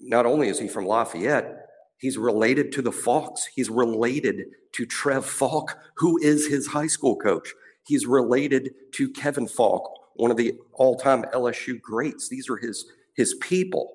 not 0.00 0.24
only 0.26 0.48
is 0.48 0.58
he 0.58 0.68
from 0.68 0.86
Lafayette, 0.86 1.66
he's 1.98 2.16
related 2.16 2.72
to 2.72 2.82
the 2.82 2.92
Faulks. 2.92 3.40
He's 3.54 3.68
related 3.68 4.46
to 4.72 4.86
Trev 4.86 5.26
Faulk, 5.26 5.76
who 5.96 6.18
is 6.18 6.46
his 6.46 6.66
high 6.66 6.86
school 6.86 7.16
coach. 7.16 7.52
He's 7.86 8.06
related 8.06 8.70
to 8.94 9.10
Kevin 9.10 9.48
Faulk, 9.48 9.90
one 10.14 10.30
of 10.30 10.36
the 10.36 10.54
all-time 10.74 11.24
LSU 11.34 11.80
greats. 11.80 12.28
These 12.28 12.48
are 12.48 12.56
his 12.56 12.86
his 13.16 13.34
people. 13.40 13.94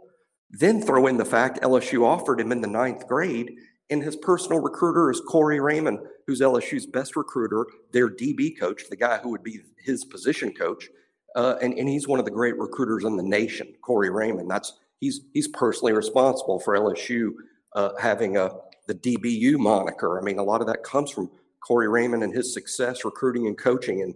Then 0.49 0.81
throw 0.81 1.07
in 1.07 1.17
the 1.17 1.25
fact 1.25 1.61
LSU 1.61 2.05
offered 2.05 2.39
him 2.39 2.51
in 2.51 2.61
the 2.61 2.67
ninth 2.67 3.07
grade 3.07 3.51
and 3.89 4.01
his 4.01 4.15
personal 4.15 4.59
recruiter 4.59 5.11
is 5.11 5.21
Corey 5.21 5.59
Raymond, 5.59 5.99
who's 6.25 6.41
LSU's 6.41 6.85
best 6.85 7.15
recruiter, 7.15 7.65
their 7.91 8.09
DB 8.09 8.57
coach, 8.57 8.83
the 8.89 8.95
guy 8.95 9.17
who 9.17 9.29
would 9.29 9.43
be 9.43 9.59
his 9.77 10.05
position 10.05 10.53
coach. 10.53 10.89
Uh, 11.35 11.55
and, 11.61 11.73
and 11.73 11.89
he's 11.89 12.07
one 12.07 12.19
of 12.19 12.25
the 12.25 12.31
great 12.31 12.57
recruiters 12.57 13.03
in 13.03 13.17
the 13.17 13.23
nation, 13.23 13.73
Corey 13.81 14.09
Raymond. 14.09 14.49
That's 14.49 14.73
he's 14.99 15.21
he's 15.33 15.47
personally 15.47 15.93
responsible 15.93 16.59
for 16.59 16.77
LSU 16.77 17.31
uh, 17.75 17.89
having 17.99 18.37
a 18.37 18.51
the 18.87 18.95
DBU 18.95 19.57
moniker. 19.57 20.19
I 20.19 20.23
mean, 20.23 20.39
a 20.39 20.43
lot 20.43 20.61
of 20.61 20.67
that 20.67 20.83
comes 20.83 21.09
from 21.09 21.29
Corey 21.65 21.87
Raymond 21.87 22.23
and 22.23 22.33
his 22.33 22.53
success 22.53 23.05
recruiting 23.05 23.47
and 23.47 23.57
coaching. 23.57 24.01
And 24.01 24.13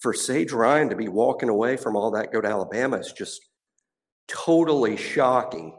for 0.00 0.12
Sage 0.12 0.52
Ryan 0.52 0.88
to 0.88 0.96
be 0.96 1.08
walking 1.08 1.48
away 1.48 1.76
from 1.76 1.96
all 1.96 2.10
that, 2.12 2.32
go 2.32 2.40
to 2.40 2.48
Alabama 2.48 2.96
is 2.96 3.12
just 3.12 3.40
totally 4.28 4.96
shocking. 4.96 5.76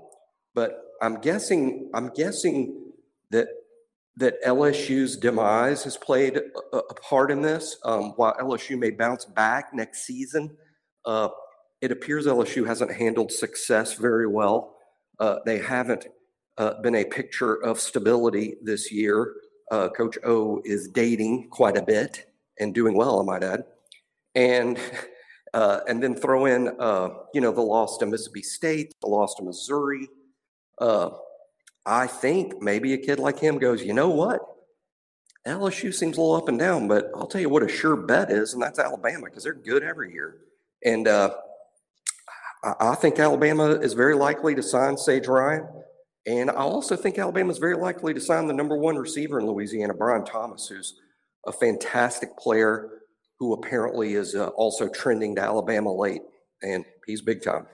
But 0.56 0.80
I'm 1.02 1.20
guessing 1.20 1.90
I'm 1.94 2.10
guessing 2.10 2.91
that 3.32 3.48
that 4.18 4.42
LSU's 4.44 5.18
demise 5.18 5.84
has 5.84 5.98
played 5.98 6.38
a, 6.38 6.78
a 6.78 6.94
part 6.96 7.32
in 7.32 7.42
this. 7.42 7.78
Um, 7.86 8.14
while 8.18 8.36
LSU 8.36 8.78
may 8.78 8.92
bounce 8.92 9.26
back 9.26 9.74
next 9.74 10.06
season, 10.06 10.56
uh, 11.06 11.30
it 11.82 11.92
appears 11.92 12.28
LSU 12.28 12.68
hasn't 12.68 12.92
handled 12.92 13.32
success 13.32 13.94
very 13.94 14.28
well. 14.28 14.76
Uh, 15.20 15.38
they 15.46 15.58
haven't 15.58 16.08
uh, 16.58 16.82
been 16.82 16.96
a 16.96 17.06
picture 17.06 17.56
of 17.64 17.80
stability 17.80 18.56
this 18.62 18.92
year. 18.92 19.34
Uh, 19.72 19.88
Coach 19.90 20.18
O 20.26 20.62
is 20.66 20.90
dating 20.90 21.50
quite 21.50 21.78
a 21.78 21.82
bit 21.82 22.26
and 22.60 22.76
doing 22.76 22.96
well, 22.96 23.22
I 23.22 23.24
might 23.24 23.44
add. 23.44 23.64
And 24.36 24.78
uh, 25.54 25.80
and 25.88 26.02
then 26.02 26.16
throw 26.16 26.46
in, 26.46 26.76
uh, 26.80 27.10
you 27.34 27.42
know, 27.42 27.52
the 27.52 27.62
loss 27.62 27.98
to 27.98 28.06
Mississippi 28.06 28.42
State, 28.42 28.94
the 29.02 29.08
loss 29.08 29.36
to 29.36 29.44
Missouri. 29.44 30.08
I 31.86 32.08
think 32.08 32.62
maybe 32.62 32.94
a 32.94 32.98
kid 32.98 33.20
like 33.20 33.40
him 33.40 33.58
goes, 33.58 33.84
you 33.84 33.94
know 33.94 34.10
what? 34.10 34.42
LSU 35.48 35.94
seems 35.94 36.18
a 36.18 36.22
little 36.22 36.36
up 36.36 36.50
and 36.50 36.60
down, 36.60 36.88
but 36.88 37.10
I'll 37.16 37.28
tell 37.28 37.42
you 37.42 37.50
what 37.50 37.64
a 37.64 37.68
sure 37.68 37.96
bet 37.96 38.30
is, 38.30 38.54
and 38.54 38.62
that's 38.62 38.78
Alabama 38.78 39.26
because 39.26 39.44
they're 39.44 39.54
good 39.54 39.82
every 39.82 40.14
year. 40.14 40.38
And 40.86 41.08
uh, 41.08 41.34
I, 42.64 42.74
I 42.80 42.96
think 42.96 43.18
Alabama 43.18 43.72
is 43.72 43.94
very 43.94 44.16
likely 44.16 44.54
to 44.56 44.62
sign 44.62 44.98
Sage 44.98 45.28
Ryan. 45.28 45.68
And 46.28 46.52
I 46.52 46.56
also 46.56 46.96
think 46.96 47.18
Alabama 47.18 47.52
is 47.52 47.58
very 47.58 47.76
likely 47.76 48.14
to 48.14 48.22
sign 48.22 48.48
the 48.48 48.54
number 48.54 48.78
one 48.78 48.96
receiver 48.96 49.40
in 49.40 49.48
Louisiana, 49.48 49.96
Brian 49.96 50.24
Thomas, 50.24 50.68
who's 50.68 50.94
a 51.48 51.52
fantastic 51.52 52.38
player 52.38 53.02
who 53.40 53.54
apparently 53.54 54.14
is 54.14 54.36
uh, 54.36 54.50
also 54.50 54.88
trending 54.88 55.36
to 55.36 55.42
Alabama 55.42 55.92
late, 55.92 56.22
and 56.62 56.86
he's 57.08 57.24
big 57.24 57.42
time. 57.42 57.66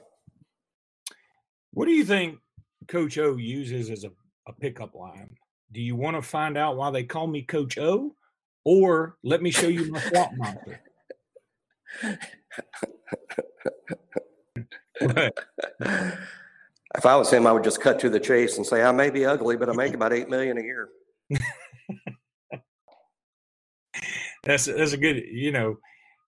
What 1.72 1.88
do 1.88 1.92
you 1.92 2.06
think 2.06 2.40
Coach 2.88 3.18
O 3.18 3.38
uses 3.38 3.90
as 3.90 4.04
a, 4.04 4.12
a 4.48 4.54
pickup 4.54 4.96
line? 4.96 5.36
Do 5.72 5.82
you 5.82 5.96
want 5.96 6.18
to 6.18 6.22
find 6.22 6.58
out 6.58 6.78
why 6.78 6.92
they 6.92 7.04
call 7.04 7.28
me 7.28 7.44
Coach 7.44 7.78
O, 7.78 8.16
or 8.64 9.18
let 9.24 9.42
me 9.42 9.52
show 9.52 9.68
you 9.68 9.92
my 9.92 10.00
swamp 10.00 10.32
monster? 10.38 10.80
if 15.02 17.06
I 17.06 17.16
was 17.16 17.32
him, 17.32 17.48
I 17.48 17.52
would 17.52 17.64
just 17.64 17.82
cut 17.82 18.00
to 18.00 18.10
the 18.10 18.20
chase 18.20 18.58
and 18.58 18.66
say, 18.66 18.84
"I 18.84 18.92
may 18.92 19.10
be 19.10 19.26
ugly, 19.26 19.58
but 19.58 19.70
I 19.70 19.74
make 19.74 19.94
about 19.94 20.14
eight 20.14 20.30
million 20.30 20.58
a 20.58 20.62
year." 20.62 20.90
that's 24.44 24.66
that's 24.66 24.94
a 24.94 24.98
good. 24.98 25.24
You 25.32 25.52
know, 25.52 25.78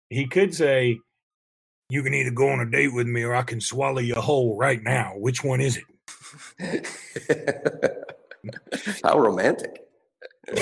he 0.10 0.28
could 0.28 0.56
say, 0.56 1.00
"You 1.90 2.04
can 2.04 2.14
either 2.14 2.32
go 2.32 2.50
on 2.50 2.60
a 2.60 2.70
date 2.70 2.94
with 2.94 3.08
me, 3.08 3.24
or 3.24 3.36
I 3.36 3.44
can 3.44 3.62
swallow 3.62 4.00
you 4.00 4.16
whole 4.16 4.58
right 4.58 4.82
now. 4.82 5.14
Which 5.16 5.44
one 5.44 5.62
is 5.62 5.78
it?" 5.78 5.84
How 9.04 9.20
romantic. 9.20 9.82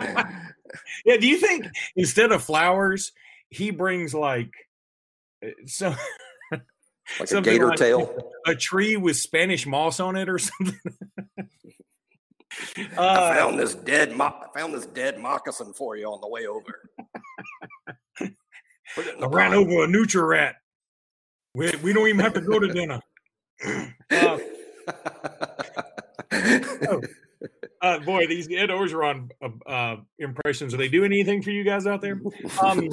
yeah. 0.00 1.16
Do 1.18 1.28
you 1.28 1.36
think 1.36 1.66
instead 1.96 2.32
of 2.32 2.42
flowers, 2.42 3.12
he 3.48 3.70
brings 3.70 4.14
like 4.14 4.50
eh, 5.42 5.52
so? 5.66 5.94
like 7.18 7.30
a 7.30 7.40
gator 7.40 7.68
like 7.68 7.78
tail, 7.78 8.16
a 8.46 8.54
tree 8.54 8.96
with 8.96 9.16
Spanish 9.16 9.66
moss 9.66 10.00
on 10.00 10.16
it, 10.16 10.28
or 10.28 10.38
something. 10.38 10.78
Uh, 12.98 13.30
I 13.32 13.36
found 13.36 13.58
this 13.58 13.74
dead. 13.74 14.14
Mo- 14.14 14.34
I 14.42 14.58
found 14.58 14.74
this 14.74 14.84
dead 14.84 15.18
moccasin 15.18 15.72
for 15.72 15.96
you 15.96 16.06
on 16.06 16.20
the 16.20 16.28
way 16.28 16.46
over. 16.46 16.90
I 18.20 19.26
ran 19.26 19.54
over 19.54 19.84
a 19.84 19.86
nutria 19.86 20.24
rat. 20.24 20.56
We, 21.54 21.70
we 21.82 21.92
don't 21.92 22.08
even 22.08 22.20
have 22.20 22.34
to 22.34 22.40
go 22.40 22.58
to 22.58 22.68
dinner. 22.68 23.00
Uh, 24.10 24.38
oh, 26.88 27.00
uh, 27.82 27.98
boy, 28.00 28.26
these 28.26 28.48
Ed 28.48 28.70
Orgeron 28.70 29.30
uh, 29.42 29.70
uh, 29.70 29.96
impressions, 30.18 30.74
are 30.74 30.76
they 30.76 30.88
doing 30.88 31.12
anything 31.12 31.42
for 31.42 31.50
you 31.50 31.64
guys 31.64 31.86
out 31.86 32.00
there? 32.00 32.20
Um, 32.62 32.88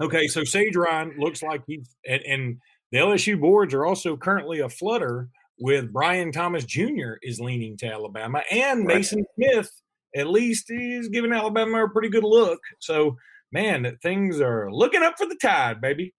okay, 0.00 0.26
so 0.26 0.44
Sage 0.44 0.76
Ryan 0.76 1.14
looks 1.18 1.42
like 1.42 1.62
he's, 1.66 1.94
and, 2.06 2.22
and 2.22 2.58
the 2.92 2.98
LSU 2.98 3.40
boards 3.40 3.74
are 3.74 3.86
also 3.86 4.16
currently 4.16 4.60
a 4.60 4.68
flutter 4.68 5.28
with 5.58 5.92
Brian 5.92 6.32
Thomas 6.32 6.64
Jr. 6.64 7.14
is 7.22 7.40
leaning 7.40 7.76
to 7.78 7.86
Alabama, 7.86 8.42
and 8.50 8.84
Mason 8.84 9.24
Smith 9.34 9.70
at 10.14 10.28
least 10.28 10.66
is 10.68 11.08
giving 11.08 11.32
Alabama 11.32 11.84
a 11.84 11.90
pretty 11.90 12.08
good 12.08 12.24
look. 12.24 12.60
So, 12.80 13.16
man, 13.52 13.98
things 14.02 14.40
are 14.40 14.70
looking 14.70 15.02
up 15.02 15.14
for 15.18 15.26
the 15.26 15.36
tide, 15.40 15.80
baby. 15.80 16.14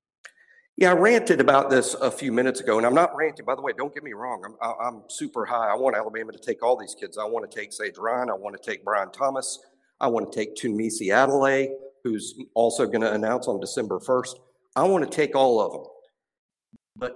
Yeah, 0.80 0.92
I 0.92 0.94
ranted 0.94 1.42
about 1.42 1.72
this 1.72 1.96
a 1.96 2.12
few 2.12 2.32
minutes 2.32 2.60
ago, 2.60 2.78
and 2.78 2.86
I'm 2.86 2.94
not 2.94 3.16
ranting. 3.16 3.44
By 3.46 3.56
the 3.56 3.64
way, 3.64 3.72
don't 3.76 3.92
get 3.92 4.04
me 4.04 4.14
wrong. 4.14 4.44
I'm, 4.62 4.74
I'm 4.80 5.04
super 5.08 5.44
high. 5.44 5.70
I 5.72 5.76
want 5.76 5.96
Alabama 5.96 6.32
to 6.32 6.38
take 6.38 6.62
all 6.62 6.78
these 6.78 6.94
kids. 6.94 7.18
I 7.18 7.26
want 7.26 7.50
to 7.50 7.60
take 7.60 7.74
Sage 7.74 7.98
Ryan. 7.98 8.30
I 8.30 8.34
want 8.34 8.56
to 8.56 8.72
take 8.72 8.86
Brian 8.86 9.10
Thomas. 9.12 9.58
I 10.00 10.08
want 10.08 10.32
to 10.32 10.38
take 10.38 10.56
Tunmise 10.56 11.02
Adeleye, 11.02 11.70
who's 12.04 12.36
also 12.54 12.86
going 12.86 13.02
to 13.02 13.12
announce 13.12 13.48
on 13.48 13.60
December 13.60 13.98
1st. 13.98 14.36
I 14.76 14.84
want 14.84 15.04
to 15.04 15.10
take 15.10 15.36
all 15.36 15.60
of 15.60 15.72
them. 15.72 15.92
But 16.96 17.16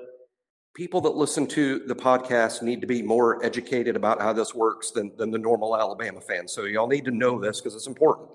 people 0.73 0.99
that 1.01 1.15
listen 1.15 1.45
to 1.45 1.83
the 1.85 1.95
podcast 1.95 2.63
need 2.63 2.81
to 2.81 2.87
be 2.87 3.03
more 3.03 3.45
educated 3.45 3.95
about 3.95 4.19
how 4.19 4.33
this 4.33 4.55
works 4.55 4.89
than, 4.89 5.11
than 5.17 5.29
the 5.29 5.37
normal 5.37 5.77
Alabama 5.77 6.19
fan. 6.19 6.47
So 6.47 6.63
y'all 6.63 6.87
need 6.87 7.05
to 7.05 7.11
know 7.11 7.39
this 7.39 7.61
because 7.61 7.75
it's 7.75 7.85
important. 7.85 8.27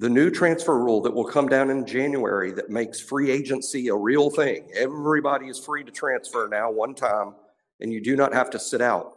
The 0.00 0.08
new 0.08 0.30
transfer 0.30 0.78
rule 0.78 1.02
that 1.02 1.12
will 1.12 1.26
come 1.26 1.46
down 1.46 1.68
in 1.68 1.84
January 1.84 2.52
that 2.52 2.70
makes 2.70 2.98
free 2.98 3.30
agency 3.30 3.88
a 3.88 3.94
real 3.94 4.30
thing. 4.30 4.70
Everybody 4.74 5.48
is 5.48 5.58
free 5.58 5.84
to 5.84 5.90
transfer 5.90 6.48
now 6.50 6.70
one 6.70 6.94
time, 6.94 7.34
and 7.80 7.92
you 7.92 8.02
do 8.02 8.16
not 8.16 8.32
have 8.32 8.48
to 8.52 8.58
sit 8.58 8.80
out. 8.80 9.16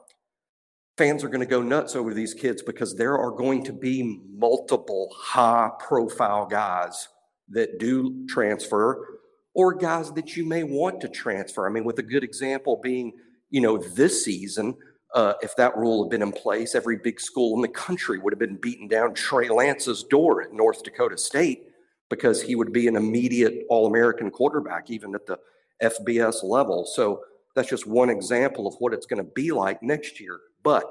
Fans 0.98 1.24
are 1.24 1.30
going 1.30 1.40
to 1.40 1.46
go 1.46 1.62
nuts 1.62 1.96
over 1.96 2.14
these 2.14 2.34
kids 2.34 2.62
because 2.62 2.98
there 2.98 3.18
are 3.18 3.32
going 3.32 3.64
to 3.64 3.72
be 3.72 4.20
multiple 4.36 5.08
high 5.18 5.70
profile 5.80 6.46
guys 6.48 7.08
that 7.48 7.80
do 7.80 8.26
transfer 8.28 9.22
or 9.54 9.74
guys 9.74 10.12
that 10.12 10.36
you 10.36 10.46
may 10.46 10.64
want 10.64 11.00
to 11.00 11.08
transfer. 11.08 11.66
I 11.66 11.72
mean, 11.72 11.86
with 11.86 12.00
a 12.00 12.04
good 12.04 12.26
example 12.26 12.82
being, 12.84 13.14
you 13.52 13.62
know, 13.62 13.78
this 13.78 14.26
season, 14.26 14.76
uh, 15.14 15.34
if 15.42 15.56
that 15.56 15.78
rule 15.78 16.04
had 16.04 16.10
been 16.10 16.22
in 16.22 16.32
place, 16.32 16.76
every 16.76 16.98
big 16.98 17.20
school 17.20 17.56
in 17.56 17.62
the 17.62 17.68
country 17.68 18.18
would 18.18 18.34
have 18.34 18.40
been 18.40 18.58
beating 18.58 18.88
down 18.88 19.14
Trey 19.14 19.50
Lance's 19.50 20.04
door 20.04 20.42
at 20.42 20.54
North 20.54 20.84
Dakota 20.84 21.18
State 21.18 21.68
because 22.10 22.42
he 22.42 22.56
would 22.56 22.74
be 22.74 22.88
an 22.88 22.96
immediate 22.96 23.66
All 23.70 23.88
American 23.88 24.32
quarterback, 24.32 24.90
even 24.90 25.16
at 25.16 25.26
the 25.26 25.38
FBS 25.82 26.44
level. 26.44 26.86
So 26.86 27.22
that's 27.56 27.70
just 27.70 27.88
one 27.88 28.10
example 28.10 28.68
of 28.68 28.76
what 28.80 28.94
it's 28.94 29.06
going 29.06 29.24
to 29.24 29.32
be 29.32 29.52
like 29.52 29.84
next 29.84 30.20
year. 30.20 30.40
But 30.64 30.86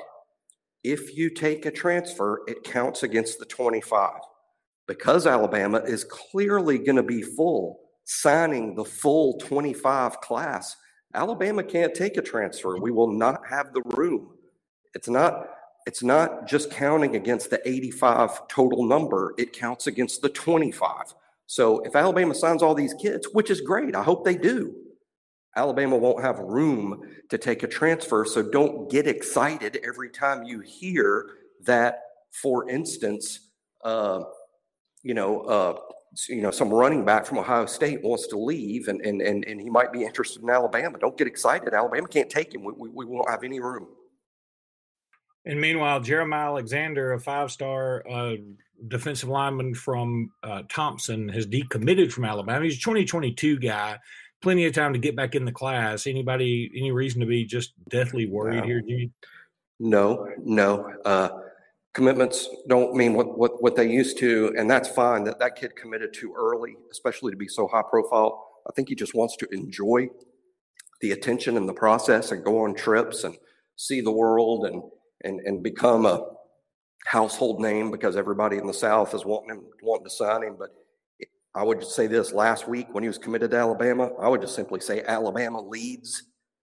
if 0.85 1.17
you 1.17 1.31
take 1.31 1.67
a 1.67 1.71
transfer, 1.71 2.43
it 2.47 2.65
counts 2.65 3.03
against 3.03 3.39
the 3.39 3.45
25. 3.47 4.21
Because 4.89 5.27
Alabama 5.27 5.79
is 5.79 6.05
clearly 6.05 6.79
going 6.79 6.97
to 6.97 7.03
be 7.03 7.23
full 7.23 7.81
signing 8.05 8.75
the 8.75 8.85
full 8.85 9.39
25 9.39 10.21
class, 10.21 10.77
Alabama 11.15 11.63
can't 11.63 11.95
take 11.95 12.17
a 12.17 12.23
transfer. 12.23 12.79
We 12.79 12.91
will 12.91 13.13
not 13.13 13.43
have 13.49 13.73
the 13.73 13.83
room. 13.97 14.31
It's 14.95 15.09
not 15.09 15.49
it's 15.87 16.03
not 16.03 16.47
just 16.47 16.71
counting 16.71 17.17
against 17.17 17.51
the 17.51 17.61
85 17.69 18.47
total 18.47 18.85
number, 18.85 19.35
it 19.37 19.53
counts 19.53 19.89
against 19.89 20.23
the 20.23 20.29
25. 20.29 21.15
So 21.47 21.81
if 21.81 21.97
Alabama 21.97 22.35
signs 22.35 22.63
all 22.63 22.75
these 22.75 22.95
kids, 22.95 23.27
which 23.33 23.51
is 23.51 23.61
great, 23.61 23.97
I 23.97 24.03
hope 24.03 24.25
they 24.25 24.37
do. 24.37 24.75
Alabama 25.57 25.97
won't 25.97 26.23
have 26.23 26.39
room 26.39 27.03
to 27.29 27.37
take 27.37 27.63
a 27.63 27.67
transfer, 27.67 28.25
so 28.25 28.43
don't 28.43 28.91
get 28.91 29.07
excited 29.07 29.81
every 29.85 30.09
time 30.09 30.45
you 30.45 30.61
hear 30.61 31.31
that, 31.65 32.01
for 32.31 32.71
instance, 32.71 33.51
uh, 33.85 34.23
you 35.03 35.15
know, 35.15 35.41
uh, 35.41 35.79
you 36.29 36.43
know, 36.43 36.51
some 36.51 36.71
running 36.71 37.05
back 37.05 37.25
from 37.25 37.39
Ohio 37.39 37.67
State 37.67 38.03
wants 38.03 38.27
to 38.29 38.39
leave 38.39 38.89
and, 38.89 39.01
and, 39.01 39.23
and, 39.23 39.45
and 39.45 39.61
he 39.61 39.71
might 39.71 39.93
be 39.93 40.05
interested 40.05 40.43
in 40.43 40.51
Alabama. 40.51 40.99
Don't 40.99 41.17
get 41.17 41.27
excited. 41.27 41.73
Alabama 41.73 42.07
can't 42.07 42.31
take 42.31 42.55
him. 42.55 42.65
We, 42.65 42.73
we, 42.77 42.89
we 42.91 43.05
won't 43.07 43.31
have 43.31 43.45
any 43.45 43.61
room. 43.61 43.89
And 45.45 45.61
meanwhile, 45.61 46.01
Jeremiah 46.01 46.47
Alexander, 46.47 47.13
a 47.13 47.21
five 47.21 47.51
star 47.51 48.05
uh, 48.09 48.35
defensive 48.89 49.29
lineman 49.29 49.75
from 49.75 50.31
uh, 50.43 50.63
Thompson, 50.69 51.29
has 51.31 51.47
decommitted 51.47 52.13
from 52.13 52.25
Alabama. 52.25 52.65
He's 52.65 52.77
a 52.77 52.81
2022 52.81 53.59
guy. 53.59 53.99
Plenty 54.41 54.67
of 54.67 54.75
time 54.75 54.93
to 54.93 54.99
get 54.99 55.17
back 55.17 55.35
in 55.35 55.45
the 55.45 55.53
class. 55.53 56.07
Anybody, 56.07 56.71
any 56.77 56.91
reason 56.91 57.21
to 57.21 57.27
be 57.27 57.45
just 57.45 57.73
deathly 57.89 58.27
worried 58.27 58.65
here, 58.65 58.81
Jimmy? 58.81 59.11
No, 59.79 60.29
no. 60.45 60.93
Uh, 61.05 61.29
commitments 61.95 62.49
don't 62.69 62.95
mean 62.95 63.15
what, 63.15 63.39
what, 63.39 63.63
what 63.63 63.77
they 63.77 63.91
used 63.91 64.19
to, 64.19 64.55
and 64.57 64.71
that's 64.71 64.89
fine. 64.89 65.25
That 65.25 65.39
that 65.39 65.57
kid 65.57 65.77
committed 65.77 66.13
too 66.15 66.35
early, 66.37 66.77
especially 66.91 67.33
to 67.33 67.37
be 67.37 67.49
so 67.49 67.69
high 67.69 67.83
profile. 67.89 68.47
I 68.69 68.73
think 68.73 68.89
he 68.89 68.95
just 68.95 69.15
wants 69.15 69.37
to 69.39 69.49
enjoy 69.53 70.09
the 71.01 71.13
attention 71.13 71.57
and 71.57 71.69
the 71.69 71.75
process, 71.75 72.33
and 72.33 72.45
go 72.45 72.65
on 72.65 72.75
trips 72.75 73.25
and 73.25 73.37
see 73.77 74.01
the 74.01 74.13
world, 74.13 74.67
and 74.67 74.83
and 75.25 75.41
and 75.41 75.63
become 75.63 76.07
a 76.07 76.25
household 77.07 77.61
name 77.61 77.91
because 77.91 78.17
everybody 78.17 78.57
in 78.57 78.67
the 78.67 78.75
South 78.75 79.15
is 79.15 79.25
wanting 79.25 79.51
him 79.51 79.65
wanting 79.83 80.05
to 80.05 80.11
sign 80.11 80.43
him. 80.43 80.57
But 80.59 80.71
I 81.55 81.65
would 81.65 81.85
say 81.85 82.07
this: 82.07 82.33
last 82.33 82.69
week 82.69 82.89
when 82.93 83.03
he 83.03 83.09
was 83.09 83.19
committed 83.19 83.51
to 83.51 83.57
Alabama, 83.59 84.11
I 84.21 84.29
would 84.29 84.41
just 84.41 84.55
simply 84.55 84.81
say 84.81 85.03
Alabama 85.03 85.61
leads 85.61 86.25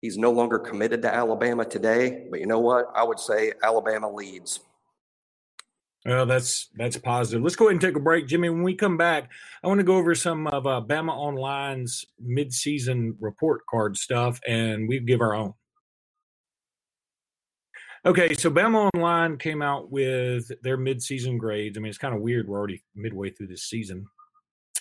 He's 0.03 0.17
no 0.17 0.31
longer 0.31 0.59
committed 0.59 1.01
to 1.03 1.15
Alabama 1.15 1.63
today, 1.63 2.27
but 2.29 2.41
you 2.41 2.45
know 2.45 2.59
what? 2.59 2.87
I 2.93 3.05
would 3.05 3.19
say 3.19 3.53
Alabama 3.63 4.11
leads. 4.11 4.59
Well, 6.05 6.25
that's 6.25 6.69
that's 6.75 6.97
positive. 6.97 7.41
Let's 7.41 7.55
go 7.55 7.65
ahead 7.65 7.73
and 7.73 7.81
take 7.81 7.95
a 7.95 7.99
break, 7.99 8.27
Jimmy. 8.27 8.49
When 8.49 8.63
we 8.63 8.75
come 8.75 8.97
back, 8.97 9.31
I 9.63 9.67
want 9.67 9.79
to 9.79 9.85
go 9.85 9.95
over 9.95 10.15
some 10.15 10.47
of 10.47 10.67
uh, 10.67 10.81
Bama 10.85 11.11
Online's 11.11 12.05
midseason 12.21 13.15
report 13.21 13.61
card 13.69 13.95
stuff, 13.95 14.41
and 14.45 14.89
we 14.89 14.99
give 14.99 15.21
our 15.21 15.33
own. 15.33 15.53
Okay, 18.05 18.33
so 18.33 18.51
Bama 18.51 18.89
Online 18.93 19.37
came 19.37 19.61
out 19.61 19.89
with 19.89 20.51
their 20.61 20.77
midseason 20.77 21.37
grades. 21.37 21.77
I 21.77 21.81
mean, 21.81 21.89
it's 21.89 21.97
kind 21.97 22.13
of 22.13 22.19
weird. 22.19 22.49
We're 22.49 22.57
already 22.57 22.83
midway 22.95 23.29
through 23.29 23.47
this 23.47 23.63
season. 23.63 24.05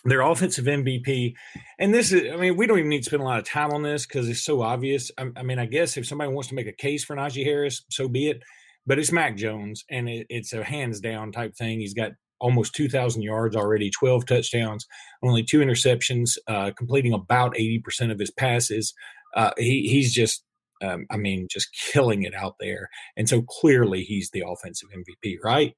Their 0.05 0.23
offensive 0.23 0.65
MVP, 0.65 1.35
and 1.79 1.95
this 1.95 2.11
is, 2.11 2.33
I 2.33 2.37
mean, 2.37 2.57
we 2.57 2.67
don't 2.67 2.81
even 2.81 2.89
need 2.89 3.05
to 3.05 3.05
spend 3.05 3.23
a 3.23 3.25
lot 3.25 3.39
of 3.39 3.45
time 3.45 3.71
on 3.71 3.85
this 3.85 4.05
because 4.05 4.29
it's 4.29 4.43
so 4.43 4.61
obvious. 4.61 5.13
I, 5.17 5.29
I, 5.37 5.45
mean, 5.45 5.61
I 5.61 5.67
guess 5.67 5.97
if 5.97 6.05
somebody 6.05 6.33
wants 6.33 6.49
to 6.49 6.57
make 6.57 6.67
a 6.67 6.73
case 6.73 7.05
for 7.05 7.15
Najee 7.15 7.45
Harris, 7.45 7.83
so 7.91 8.09
be 8.09 8.29
it. 8.29 8.43
But 8.87 8.99
it's 8.99 9.13
Mac 9.13 9.37
Jones, 9.37 9.85
and 9.91 10.09
it, 10.09 10.27
it's 10.29 10.53
a 10.53 10.65
hands 10.65 11.01
down 11.01 11.33
type 11.33 11.55
thing. 11.55 11.81
He's 11.81 11.95
got 11.95 12.13
almost 12.41 12.75
2,000 12.75 13.23
yards 13.23 13.55
already, 13.55 13.91
12 13.91 14.27
touchdowns, 14.27 14.87
only 15.23 15.45
two 15.45 15.61
interceptions, 15.61 16.37
uh, 16.49 16.73
completing 16.77 17.13
about 17.13 17.55
80% 17.55 18.11
of 18.11 18.19
his 18.19 18.33
passes. 18.33 18.93
Uh, 19.37 19.53
he, 19.57 19.89
he's 19.89 20.13
just 20.13 20.45
um, 20.83 21.07
I 21.11 21.17
mean, 21.17 21.47
just 21.51 21.69
killing 21.93 22.25
it 22.25 22.35
out 22.35 22.57
there. 22.61 22.91
And 23.17 23.29
so 23.29 23.43
clearly 23.43 24.03
he's 24.03 24.31
the 24.31 24.45
offensive 24.47 24.89
MVP, 24.91 25.37
right? 25.43 25.75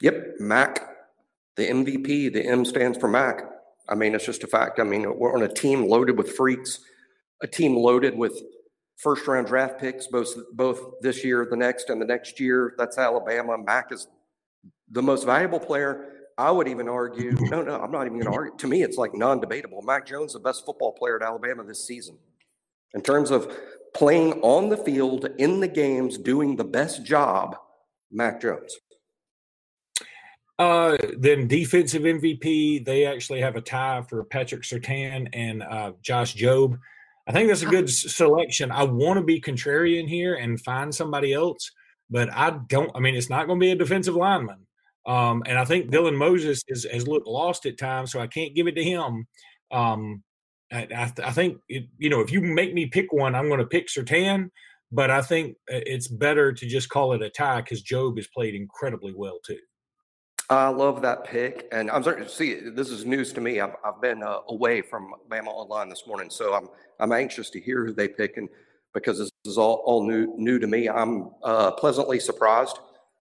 Yep, 0.00 0.40
Mac, 0.40 0.80
the 1.56 1.68
MVP. 1.68 2.32
The 2.32 2.44
M 2.44 2.64
stands 2.64 2.98
for 2.98 3.08
Mac. 3.08 3.42
I 3.88 3.94
mean, 3.94 4.14
it's 4.14 4.26
just 4.26 4.44
a 4.44 4.48
fact. 4.48 4.80
I 4.80 4.84
mean, 4.84 5.06
we're 5.18 5.34
on 5.34 5.42
a 5.42 5.52
team 5.52 5.86
loaded 5.86 6.18
with 6.18 6.32
freaks, 6.32 6.80
a 7.42 7.46
team 7.46 7.76
loaded 7.76 8.16
with 8.16 8.40
first 9.02 9.26
round 9.26 9.46
draft 9.46 9.78
picks, 9.80 10.06
both 10.06 10.34
both 10.52 11.00
this 11.00 11.24
year, 11.24 11.46
the 11.48 11.56
next, 11.56 11.90
and 11.90 12.00
the 12.00 12.06
next 12.06 12.38
year. 12.38 12.74
That's 12.78 12.98
Alabama. 12.98 13.58
Mac 13.58 13.92
is 13.92 14.06
the 14.90 15.02
most 15.02 15.24
valuable 15.24 15.60
player. 15.60 16.08
I 16.38 16.50
would 16.50 16.68
even 16.68 16.88
argue. 16.88 17.32
No, 17.40 17.62
no, 17.62 17.80
I'm 17.80 17.90
not 17.90 18.06
even 18.06 18.18
going 18.18 18.32
to 18.32 18.38
argue. 18.38 18.56
To 18.56 18.66
me, 18.66 18.82
it's 18.82 18.96
like 18.96 19.14
non-debatable. 19.14 19.82
Mac 19.82 20.06
Jones, 20.06 20.32
the 20.32 20.40
best 20.40 20.64
football 20.64 20.92
player 20.92 21.16
at 21.16 21.22
Alabama 21.22 21.64
this 21.64 21.86
season. 21.86 22.16
In 22.94 23.02
terms 23.02 23.30
of 23.30 23.54
playing 23.94 24.40
on 24.40 24.68
the 24.68 24.76
field 24.76 25.28
in 25.38 25.60
the 25.60 25.68
games, 25.68 26.16
doing 26.16 26.56
the 26.56 26.64
best 26.64 27.04
job, 27.04 27.56
Mac 28.10 28.40
Jones. 28.40 28.74
Uh, 30.58 30.96
then 31.18 31.48
defensive 31.48 32.02
MVP, 32.02 32.84
they 32.84 33.04
actually 33.06 33.40
have 33.40 33.56
a 33.56 33.60
tie 33.60 34.02
for 34.08 34.24
Patrick 34.24 34.62
Surtain 34.62 35.28
and 35.32 35.62
uh, 35.62 35.92
Josh 36.02 36.34
Jobe. 36.34 36.78
I 37.26 37.32
think 37.32 37.48
that's 37.48 37.62
a 37.62 37.66
good 37.66 37.88
selection. 37.88 38.70
I 38.70 38.82
want 38.82 39.18
to 39.18 39.24
be 39.24 39.40
contrarian 39.40 40.08
here 40.08 40.34
and 40.34 40.60
find 40.60 40.94
somebody 40.94 41.32
else, 41.32 41.70
but 42.10 42.32
I 42.32 42.58
don't. 42.68 42.90
I 42.94 43.00
mean, 43.00 43.14
it's 43.14 43.30
not 43.30 43.46
going 43.46 43.60
to 43.60 43.64
be 43.64 43.70
a 43.70 43.76
defensive 43.76 44.16
lineman. 44.16 44.66
Um, 45.06 45.42
and 45.46 45.58
I 45.58 45.64
think 45.64 45.90
Dylan 45.90 46.16
Moses 46.16 46.62
is, 46.68 46.86
has 46.92 47.06
looked 47.06 47.26
lost 47.26 47.66
at 47.66 47.78
times, 47.78 48.12
so 48.12 48.20
I 48.20 48.26
can't 48.26 48.54
give 48.54 48.66
it 48.66 48.76
to 48.76 48.84
him. 48.84 49.26
Um, 49.70 50.22
I, 50.72 50.88
I, 50.94 51.12
I 51.24 51.30
think 51.32 51.58
it, 51.68 51.84
you 51.98 52.10
know 52.10 52.20
if 52.20 52.32
you 52.32 52.40
make 52.40 52.74
me 52.74 52.86
pick 52.86 53.12
one, 53.12 53.34
I'm 53.34 53.48
going 53.48 53.60
to 53.60 53.66
pick 53.66 53.88
Surtain. 53.88 54.50
But 54.94 55.10
I 55.10 55.22
think 55.22 55.56
uh, 55.72 55.80
it's 55.86 56.06
better 56.06 56.52
to 56.52 56.66
just 56.66 56.90
call 56.90 57.14
it 57.14 57.22
a 57.22 57.30
tie 57.30 57.62
because 57.62 57.82
Jobe 57.82 58.18
has 58.18 58.28
played 58.28 58.54
incredibly 58.54 59.14
well 59.14 59.38
too. 59.44 59.58
I 60.50 60.68
love 60.68 61.02
that 61.02 61.24
pick, 61.24 61.68
and 61.72 61.90
I'm 61.90 62.02
to 62.02 62.28
see 62.28 62.54
this 62.54 62.90
is 62.90 63.06
news 63.06 63.32
to 63.34 63.40
me. 63.40 63.60
I've, 63.60 63.74
I've 63.84 64.00
been 64.00 64.22
uh, 64.22 64.38
away 64.48 64.82
from 64.82 65.14
Bama 65.30 65.46
Online 65.46 65.88
this 65.88 66.06
morning, 66.06 66.30
so 66.30 66.54
I'm 66.54 66.68
I'm 67.00 67.12
anxious 67.12 67.48
to 67.50 67.60
hear 67.60 67.84
who 67.84 67.92
they 67.92 68.08
pick, 68.08 68.36
and 68.36 68.48
because 68.92 69.18
this 69.18 69.30
is 69.44 69.56
all, 69.56 69.82
all 69.84 70.06
new 70.06 70.34
new 70.36 70.58
to 70.58 70.66
me, 70.66 70.88
I'm 70.88 71.30
uh, 71.42 71.70
pleasantly 71.72 72.20
surprised 72.20 72.80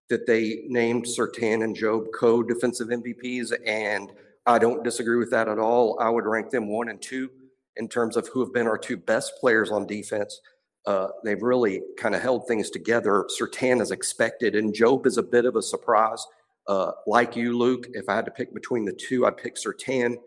that 0.09 0.27
they 0.27 0.63
named 0.67 1.05
Surtain 1.05 1.63
and 1.63 1.75
Jobe 1.75 2.07
co-defensive 2.13 2.89
MVPs, 2.89 3.53
and 3.65 4.11
I 4.45 4.59
don't 4.59 4.83
disagree 4.83 5.17
with 5.17 5.31
that 5.31 5.47
at 5.47 5.57
all. 5.57 5.97
I 6.01 6.09
would 6.09 6.25
rank 6.25 6.49
them 6.49 6.67
one 6.67 6.89
and 6.89 7.01
two 7.01 7.29
in 7.77 7.87
terms 7.87 8.17
of 8.17 8.27
who 8.27 8.41
have 8.41 8.53
been 8.53 8.67
our 8.67 8.77
two 8.77 8.97
best 8.97 9.33
players 9.39 9.71
on 9.71 9.87
defense. 9.87 10.41
Uh, 10.85 11.07
they've 11.23 11.41
really 11.41 11.81
kind 11.97 12.15
of 12.15 12.21
held 12.21 12.47
things 12.47 12.69
together. 12.69 13.25
Surtain 13.39 13.81
is 13.81 13.91
expected, 13.91 14.55
and 14.55 14.73
Jobe 14.73 15.05
is 15.05 15.17
a 15.17 15.23
bit 15.23 15.45
of 15.45 15.55
a 15.55 15.61
surprise. 15.61 16.25
Uh, 16.67 16.91
like 17.07 17.35
you, 17.35 17.57
Luke, 17.57 17.87
if 17.93 18.07
I 18.07 18.15
had 18.15 18.25
to 18.25 18.31
pick 18.31 18.53
between 18.53 18.85
the 18.85 18.93
two, 18.93 19.25
I'd 19.25 19.37
pick 19.37 19.55
Surtain. 19.55 20.17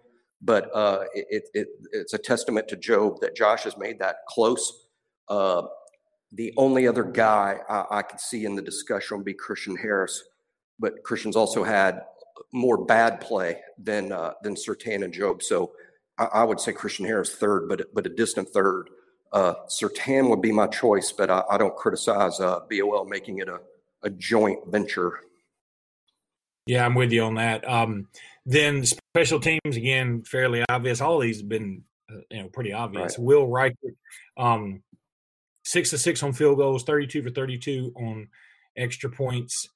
But 0.42 0.70
uh, 0.74 1.04
it, 1.14 1.48
it, 1.54 1.68
it's 1.92 2.12
a 2.12 2.18
testament 2.18 2.68
to 2.68 2.76
Jobe 2.76 3.20
that 3.20 3.34
Josh 3.34 3.62
has 3.62 3.78
made 3.78 3.98
that 4.00 4.16
close. 4.28 4.86
Uh, 5.28 5.62
the 6.32 6.52
only 6.56 6.86
other 6.86 7.04
guy 7.04 7.58
I, 7.68 7.98
I 7.98 8.02
could 8.02 8.20
see 8.20 8.44
in 8.44 8.54
the 8.54 8.62
discussion 8.62 9.16
would 9.16 9.24
be 9.24 9.34
Christian 9.34 9.76
Harris, 9.76 10.22
but 10.78 11.02
Christian's 11.02 11.36
also 11.36 11.64
had 11.64 12.02
more 12.52 12.84
bad 12.84 13.20
play 13.20 13.60
than 13.78 14.12
uh, 14.12 14.32
than 14.42 14.54
Surtain 14.54 15.04
and 15.04 15.14
Jobe. 15.14 15.42
So 15.42 15.72
I, 16.18 16.24
I, 16.24 16.44
would 16.44 16.60
say 16.60 16.72
Christian 16.72 17.06
Harris 17.06 17.34
third, 17.34 17.68
but 17.68 17.94
but 17.94 18.06
a 18.06 18.10
distant 18.10 18.48
third. 18.48 18.90
Uh, 19.32 19.54
Surtain 19.68 20.28
would 20.28 20.42
be 20.42 20.52
my 20.52 20.66
choice, 20.66 21.12
but 21.12 21.30
I, 21.30 21.42
I 21.50 21.58
don't 21.58 21.74
criticize 21.76 22.40
uh, 22.40 22.60
BOL 22.70 23.04
making 23.06 23.38
it 23.38 23.48
a, 23.48 23.60
a 24.02 24.10
joint 24.10 24.60
venture. 24.68 25.20
Yeah, 26.66 26.84
I'm 26.84 26.94
with 26.94 27.12
you 27.12 27.22
on 27.24 27.34
that. 27.34 27.68
Um, 27.68 28.08
then 28.46 28.84
special 28.84 29.40
teams 29.40 29.76
again, 29.76 30.22
fairly 30.22 30.62
obvious. 30.68 31.00
All 31.00 31.18
these 31.18 31.38
have 31.38 31.48
been 31.48 31.82
uh, 32.10 32.20
you 32.30 32.42
know 32.42 32.48
pretty 32.48 32.72
obvious. 32.72 33.18
Right. 33.18 33.24
Will 33.24 33.46
Reichard, 33.46 33.96
um, 34.36 34.82
six 35.64 35.90
to 35.90 35.98
six 35.98 36.22
on 36.22 36.32
field 36.32 36.58
goals, 36.58 36.84
32 36.84 37.22
for 37.22 37.30
32 37.30 37.92
on 37.96 38.28
extra 38.76 39.10
points, 39.10 39.68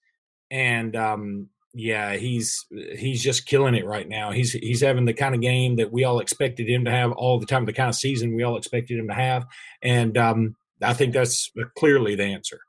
and 0.51 0.97
um, 0.97 1.49
yeah, 1.75 2.17
he's 2.17 2.67
he's 2.97 3.23
just 3.23 3.47
killing 3.47 3.75
it 3.75 3.87
right 3.87 4.09
now. 4.09 4.31
He's 4.31 4.53
he's 4.53 4.81
having 4.81 5.05
the 5.05 5.15
kind 5.15 5.35
of 5.35 5.41
game 5.41 5.77
that 5.77 5.93
we 5.93 6.05
all 6.05 6.21
expected 6.21 6.69
him 6.69 6.85
to 6.87 6.91
have 6.91 7.13
all 7.13 7.39
the 7.39 7.47
time, 7.47 7.67
the 7.67 7.73
kind 7.73 7.89
of 7.89 7.95
season 7.95 8.35
we 8.35 8.43
all 8.43 8.57
expected 8.57 8.99
him 8.99 9.09
to 9.09 9.15
have, 9.15 9.47
and 9.83 10.17
um, 10.17 10.57
I 10.83 10.95
think 10.95 11.13
that's 11.13 11.51
clearly 11.77 12.15
the 12.15 12.25
answer. 12.25 12.61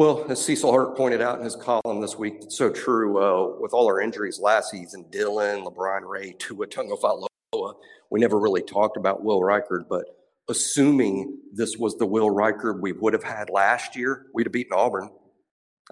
Well, 0.00 0.24
as 0.30 0.42
Cecil 0.42 0.72
Hurt 0.72 0.96
pointed 0.96 1.20
out 1.20 1.40
in 1.40 1.44
his 1.44 1.56
column 1.56 2.00
this 2.00 2.16
week, 2.16 2.36
it's 2.40 2.56
so 2.56 2.70
true. 2.70 3.22
Uh, 3.22 3.60
with 3.60 3.74
all 3.74 3.84
our 3.84 4.00
injuries 4.00 4.38
last 4.40 4.70
season, 4.70 5.04
Dylan, 5.10 5.62
LaBryan 5.62 6.08
Ray, 6.08 6.34
Tua 6.38 6.66
Tagovailoa, 6.66 7.74
we 8.08 8.18
never 8.18 8.40
really 8.40 8.62
talked 8.62 8.96
about 8.96 9.22
Will 9.22 9.42
Reichard, 9.42 9.90
but 9.90 10.06
assuming 10.48 11.36
this 11.52 11.76
was 11.76 11.98
the 11.98 12.06
Will 12.06 12.30
Reichard 12.30 12.80
we 12.80 12.92
would 12.92 13.12
have 13.12 13.22
had 13.22 13.50
last 13.50 13.94
year, 13.94 14.28
we'd 14.32 14.46
have 14.46 14.52
beaten 14.54 14.72
Auburn 14.72 15.10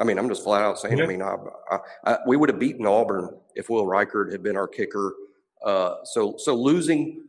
I 0.01 0.05
mean, 0.05 0.19
I'm 0.19 0.31
just 0.31 0.43
flat 0.43 0.63
out 0.63 0.79
saying. 0.79 0.97
Yeah. 0.97 1.05
I 1.05 1.07
mean, 1.07 1.21
I, 1.21 1.35
I, 1.71 1.79
I, 2.05 2.19
we 2.27 2.39
would 2.39 2.49
have 2.49 2.59
beaten 2.59 2.87
Auburn 2.87 3.29
if 3.57 3.69
Will 3.69 3.85
Reichard 3.85 4.33
had 4.33 4.43
been 4.43 4.57
our 4.57 4.69
kicker. 4.69 5.13
Uh, 5.63 5.97
so, 6.05 6.37
so 6.39 6.55
losing 6.55 7.25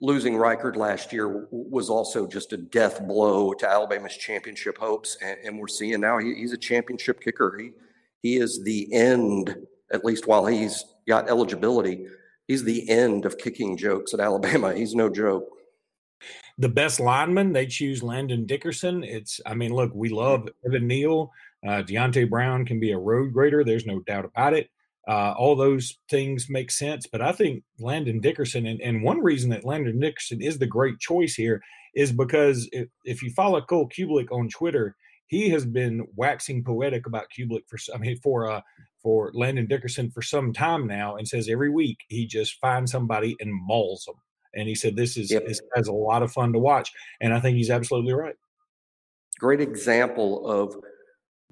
losing 0.00 0.34
Reichard 0.34 0.76
last 0.76 1.12
year 1.12 1.46
was 1.50 1.90
also 1.90 2.26
just 2.26 2.52
a 2.52 2.56
death 2.56 3.06
blow 3.06 3.52
to 3.54 3.68
Alabama's 3.68 4.16
championship 4.16 4.78
hopes, 4.78 5.16
and, 5.22 5.38
and 5.44 5.58
we're 5.58 5.68
seeing 5.68 6.00
now 6.00 6.18
he, 6.18 6.34
he's 6.34 6.52
a 6.52 6.58
championship 6.58 7.20
kicker. 7.20 7.56
He 7.58 7.70
he 8.22 8.36
is 8.36 8.62
the 8.64 8.92
end, 8.92 9.56
at 9.92 10.04
least 10.04 10.26
while 10.26 10.44
he's 10.46 10.84
got 11.08 11.28
eligibility. 11.28 12.06
He's 12.46 12.64
the 12.64 12.88
end 12.90 13.24
of 13.24 13.38
kicking 13.38 13.76
jokes 13.76 14.12
at 14.12 14.20
Alabama. 14.20 14.74
He's 14.76 14.94
no 14.94 15.08
joke 15.08 15.48
the 16.60 16.68
best 16.68 17.00
lineman, 17.00 17.54
they 17.54 17.66
choose 17.66 18.02
Landon 18.02 18.44
Dickerson. 18.44 19.02
It's, 19.02 19.40
I 19.46 19.54
mean, 19.54 19.72
look, 19.72 19.92
we 19.94 20.10
love 20.10 20.46
Evan 20.66 20.86
Neal. 20.86 21.32
Uh, 21.66 21.82
Deonte 21.82 22.28
Brown 22.28 22.66
can 22.66 22.78
be 22.78 22.92
a 22.92 22.98
road 22.98 23.32
grader. 23.32 23.64
There's 23.64 23.86
no 23.86 24.00
doubt 24.00 24.26
about 24.26 24.52
it. 24.52 24.68
Uh, 25.08 25.34
all 25.36 25.56
those 25.56 25.96
things 26.08 26.46
make 26.48 26.70
sense. 26.70 27.06
But 27.06 27.22
I 27.22 27.32
think 27.32 27.64
Landon 27.78 28.20
Dickerson, 28.20 28.66
and, 28.66 28.80
and 28.80 29.02
one 29.02 29.22
reason 29.22 29.50
that 29.50 29.64
Landon 29.64 29.98
Dickerson 29.98 30.42
is 30.42 30.58
the 30.58 30.66
great 30.66 30.98
choice 30.98 31.34
here 31.34 31.62
is 31.94 32.12
because 32.12 32.68
if, 32.72 32.88
if 33.04 33.22
you 33.22 33.30
follow 33.30 33.60
Cole 33.60 33.88
Cubelic 33.88 34.30
on 34.30 34.48
Twitter, 34.48 34.94
he 35.30 35.48
has 35.50 35.64
been 35.64 36.06
waxing 36.16 36.62
poetic 36.62 37.06
about 37.06 37.26
Cubelic 37.36 37.62
for 37.68 37.78
I 37.94 37.98
mean 37.98 38.18
for 38.22 38.50
uh 38.50 38.60
for 39.02 39.30
Landon 39.32 39.66
Dickerson 39.66 40.10
for 40.10 40.22
some 40.22 40.52
time 40.52 40.86
now, 40.86 41.16
and 41.16 41.26
says 41.26 41.48
every 41.48 41.70
week 41.70 41.98
he 42.08 42.26
just 42.26 42.60
finds 42.60 42.92
somebody 42.92 43.36
and 43.40 43.50
mauls 43.52 44.04
them. 44.04 44.16
And 44.54 44.68
he 44.68 44.74
said 44.74 44.96
this 44.96 45.16
is 45.16 45.30
yep. 45.30 45.46
this 45.46 45.60
has 45.74 45.88
a 45.88 45.92
lot 45.92 46.22
of 46.22 46.32
fun 46.32 46.52
to 46.52 46.58
watch, 46.58 46.90
and 47.20 47.32
I 47.32 47.40
think 47.40 47.56
he's 47.56 47.70
absolutely 47.70 48.12
right. 48.12 48.34
Great 49.38 49.60
example 49.60 50.46
of 50.46 50.76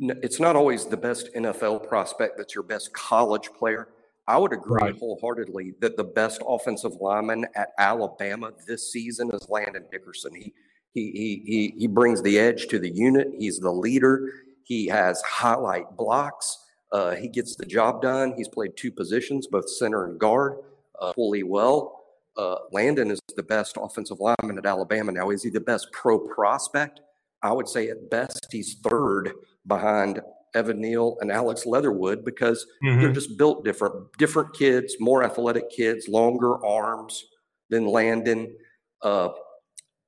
it's 0.01 0.41
not 0.41 0.57
always 0.57 0.87
the 0.87 0.97
best 0.97 1.33
NFL 1.35 1.89
prospect 1.89 2.37
that's 2.37 2.55
your 2.55 2.65
best 2.65 2.93
college 2.93 3.51
player. 3.59 3.89
I 4.27 4.37
would 4.37 4.53
agree 4.53 4.83
right. 4.83 4.99
wholeheartedly 4.99 5.75
that 5.81 5.97
the 5.97 6.05
best 6.05 6.43
offensive 6.47 6.93
lineman 7.01 7.47
at 7.55 7.71
Alabama 7.79 8.53
this 8.67 8.93
season 8.93 9.31
is 9.33 9.49
Landon 9.49 9.85
Dickerson. 9.91 10.35
He 10.35 10.53
he 10.93 11.43
he 11.45 11.75
he 11.79 11.87
brings 11.87 12.23
the 12.23 12.39
edge 12.39 12.69
to 12.69 12.79
the 12.79 12.91
unit. 12.91 13.29
He's 13.39 13.59
the 13.59 13.73
leader. 13.73 14.31
He 14.65 14.87
has 14.89 15.23
highlight 15.23 15.97
blocks. 15.97 16.67
Uh, 16.93 17.15
he 17.15 17.29
gets 17.29 17.57
the 17.57 17.67
job 17.67 18.03
done. 18.03 18.35
He's 18.37 18.49
played 18.49 18.77
two 18.77 18.93
positions, 18.93 19.47
both 19.47 19.69
center 19.69 20.05
and 20.05 20.19
guard, 20.19 20.59
uh, 21.01 21.13
fully 21.15 21.43
well. 21.43 22.05
Uh, 22.37 22.57
Landon 22.71 23.11
is 23.11 23.21
the 23.35 23.43
best 23.43 23.77
offensive 23.81 24.21
lineman 24.21 24.59
at 24.59 24.67
Alabama 24.67 25.11
now. 25.11 25.31
Is 25.31 25.43
he 25.43 25.51
the 25.51 25.61
best 25.61 25.91
pro 25.93 26.19
prospect? 26.19 27.01
I 27.43 27.53
would 27.53 27.69
say 27.69 27.89
at 27.89 28.11
best 28.11 28.49
he's 28.51 28.75
third 28.75 29.33
behind 29.69 30.21
Evan 30.55 30.81
Neal 30.81 31.17
and 31.21 31.31
Alex 31.31 31.67
Leatherwood 31.67 32.25
because 32.25 32.67
mm-hmm. 32.83 33.01
they're 33.01 33.13
just 33.13 33.39
built 33.39 33.65
different. 33.65 33.95
Different 34.19 34.55
kids, 34.55 34.97
more 34.99 35.23
athletic 35.23 35.71
kids, 35.71 36.09
longer 36.09 36.65
arms 36.65 37.25
than 37.71 37.87
Landon. 37.87 38.55
Uh, 39.03 39.29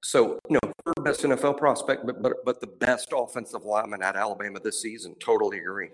so, 0.03 0.39
you 0.49 0.59
know, 0.63 0.73
third 0.87 1.05
best 1.05 1.23
NFL 1.23 1.59
prospect, 1.59 2.07
but, 2.07 2.23
but 2.23 2.33
but 2.45 2.61
the 2.61 2.67
best 2.67 3.13
offensive 3.15 3.65
lineman 3.65 4.03
at 4.03 4.17
Alabama 4.17 4.59
this 4.61 4.81
season. 4.81 5.15
Totally 5.21 5.59
agree. 5.59 5.91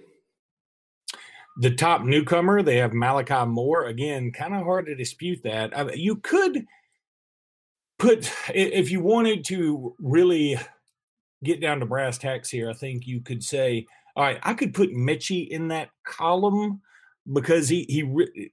The 1.58 1.74
top 1.74 2.02
newcomer, 2.02 2.62
they 2.62 2.76
have 2.76 2.92
Malachi 2.92 3.46
Moore. 3.46 3.86
Again, 3.86 4.30
kind 4.30 4.54
of 4.54 4.62
hard 4.62 4.86
to 4.86 4.94
dispute 4.94 5.42
that. 5.44 5.76
I 5.76 5.84
mean, 5.84 5.98
you 5.98 6.16
could 6.16 6.66
put, 7.98 8.30
if 8.54 8.90
you 8.90 9.00
wanted 9.00 9.44
to 9.46 9.94
really 9.98 10.58
get 11.44 11.60
down 11.60 11.80
to 11.80 11.86
brass 11.86 12.18
tacks 12.18 12.50
here, 12.50 12.70
I 12.70 12.74
think 12.74 13.06
you 13.06 13.20
could 13.20 13.42
say, 13.42 13.86
all 14.14 14.24
right, 14.24 14.38
I 14.42 14.54
could 14.54 14.74
put 14.74 14.90
Metchie 14.90 15.48
in 15.48 15.68
that 15.68 15.90
column 16.04 16.80
because 17.32 17.68
he 17.68 17.84
he 17.88 18.50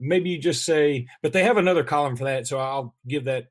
maybe 0.00 0.30
you 0.30 0.38
just 0.38 0.64
say, 0.64 1.06
but 1.22 1.32
they 1.32 1.44
have 1.44 1.56
another 1.56 1.84
column 1.84 2.16
for 2.16 2.24
that, 2.24 2.46
so 2.46 2.58
I'll 2.58 2.94
give 3.06 3.24
that 3.24 3.46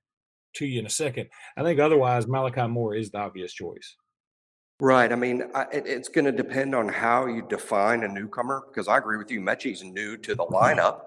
to 0.55 0.65
you 0.65 0.79
in 0.79 0.85
a 0.85 0.89
second. 0.89 1.29
I 1.57 1.63
think 1.63 1.79
otherwise, 1.79 2.27
Malachi 2.27 2.67
Moore 2.67 2.95
is 2.95 3.11
the 3.11 3.19
obvious 3.19 3.53
choice. 3.53 3.95
Right. 4.79 5.11
I 5.11 5.15
mean, 5.15 5.43
I, 5.55 5.63
it, 5.71 5.87
it's 5.87 6.09
going 6.09 6.25
to 6.25 6.31
depend 6.31 6.75
on 6.75 6.89
how 6.89 7.27
you 7.27 7.45
define 7.47 8.03
a 8.03 8.07
newcomer 8.07 8.63
because 8.67 8.87
I 8.87 8.97
agree 8.97 9.17
with 9.17 9.31
you. 9.31 9.39
Metchie's 9.39 9.83
new 9.83 10.17
to 10.17 10.35
the 10.35 10.43
mm-hmm. 10.43 10.55
lineup. 10.55 11.05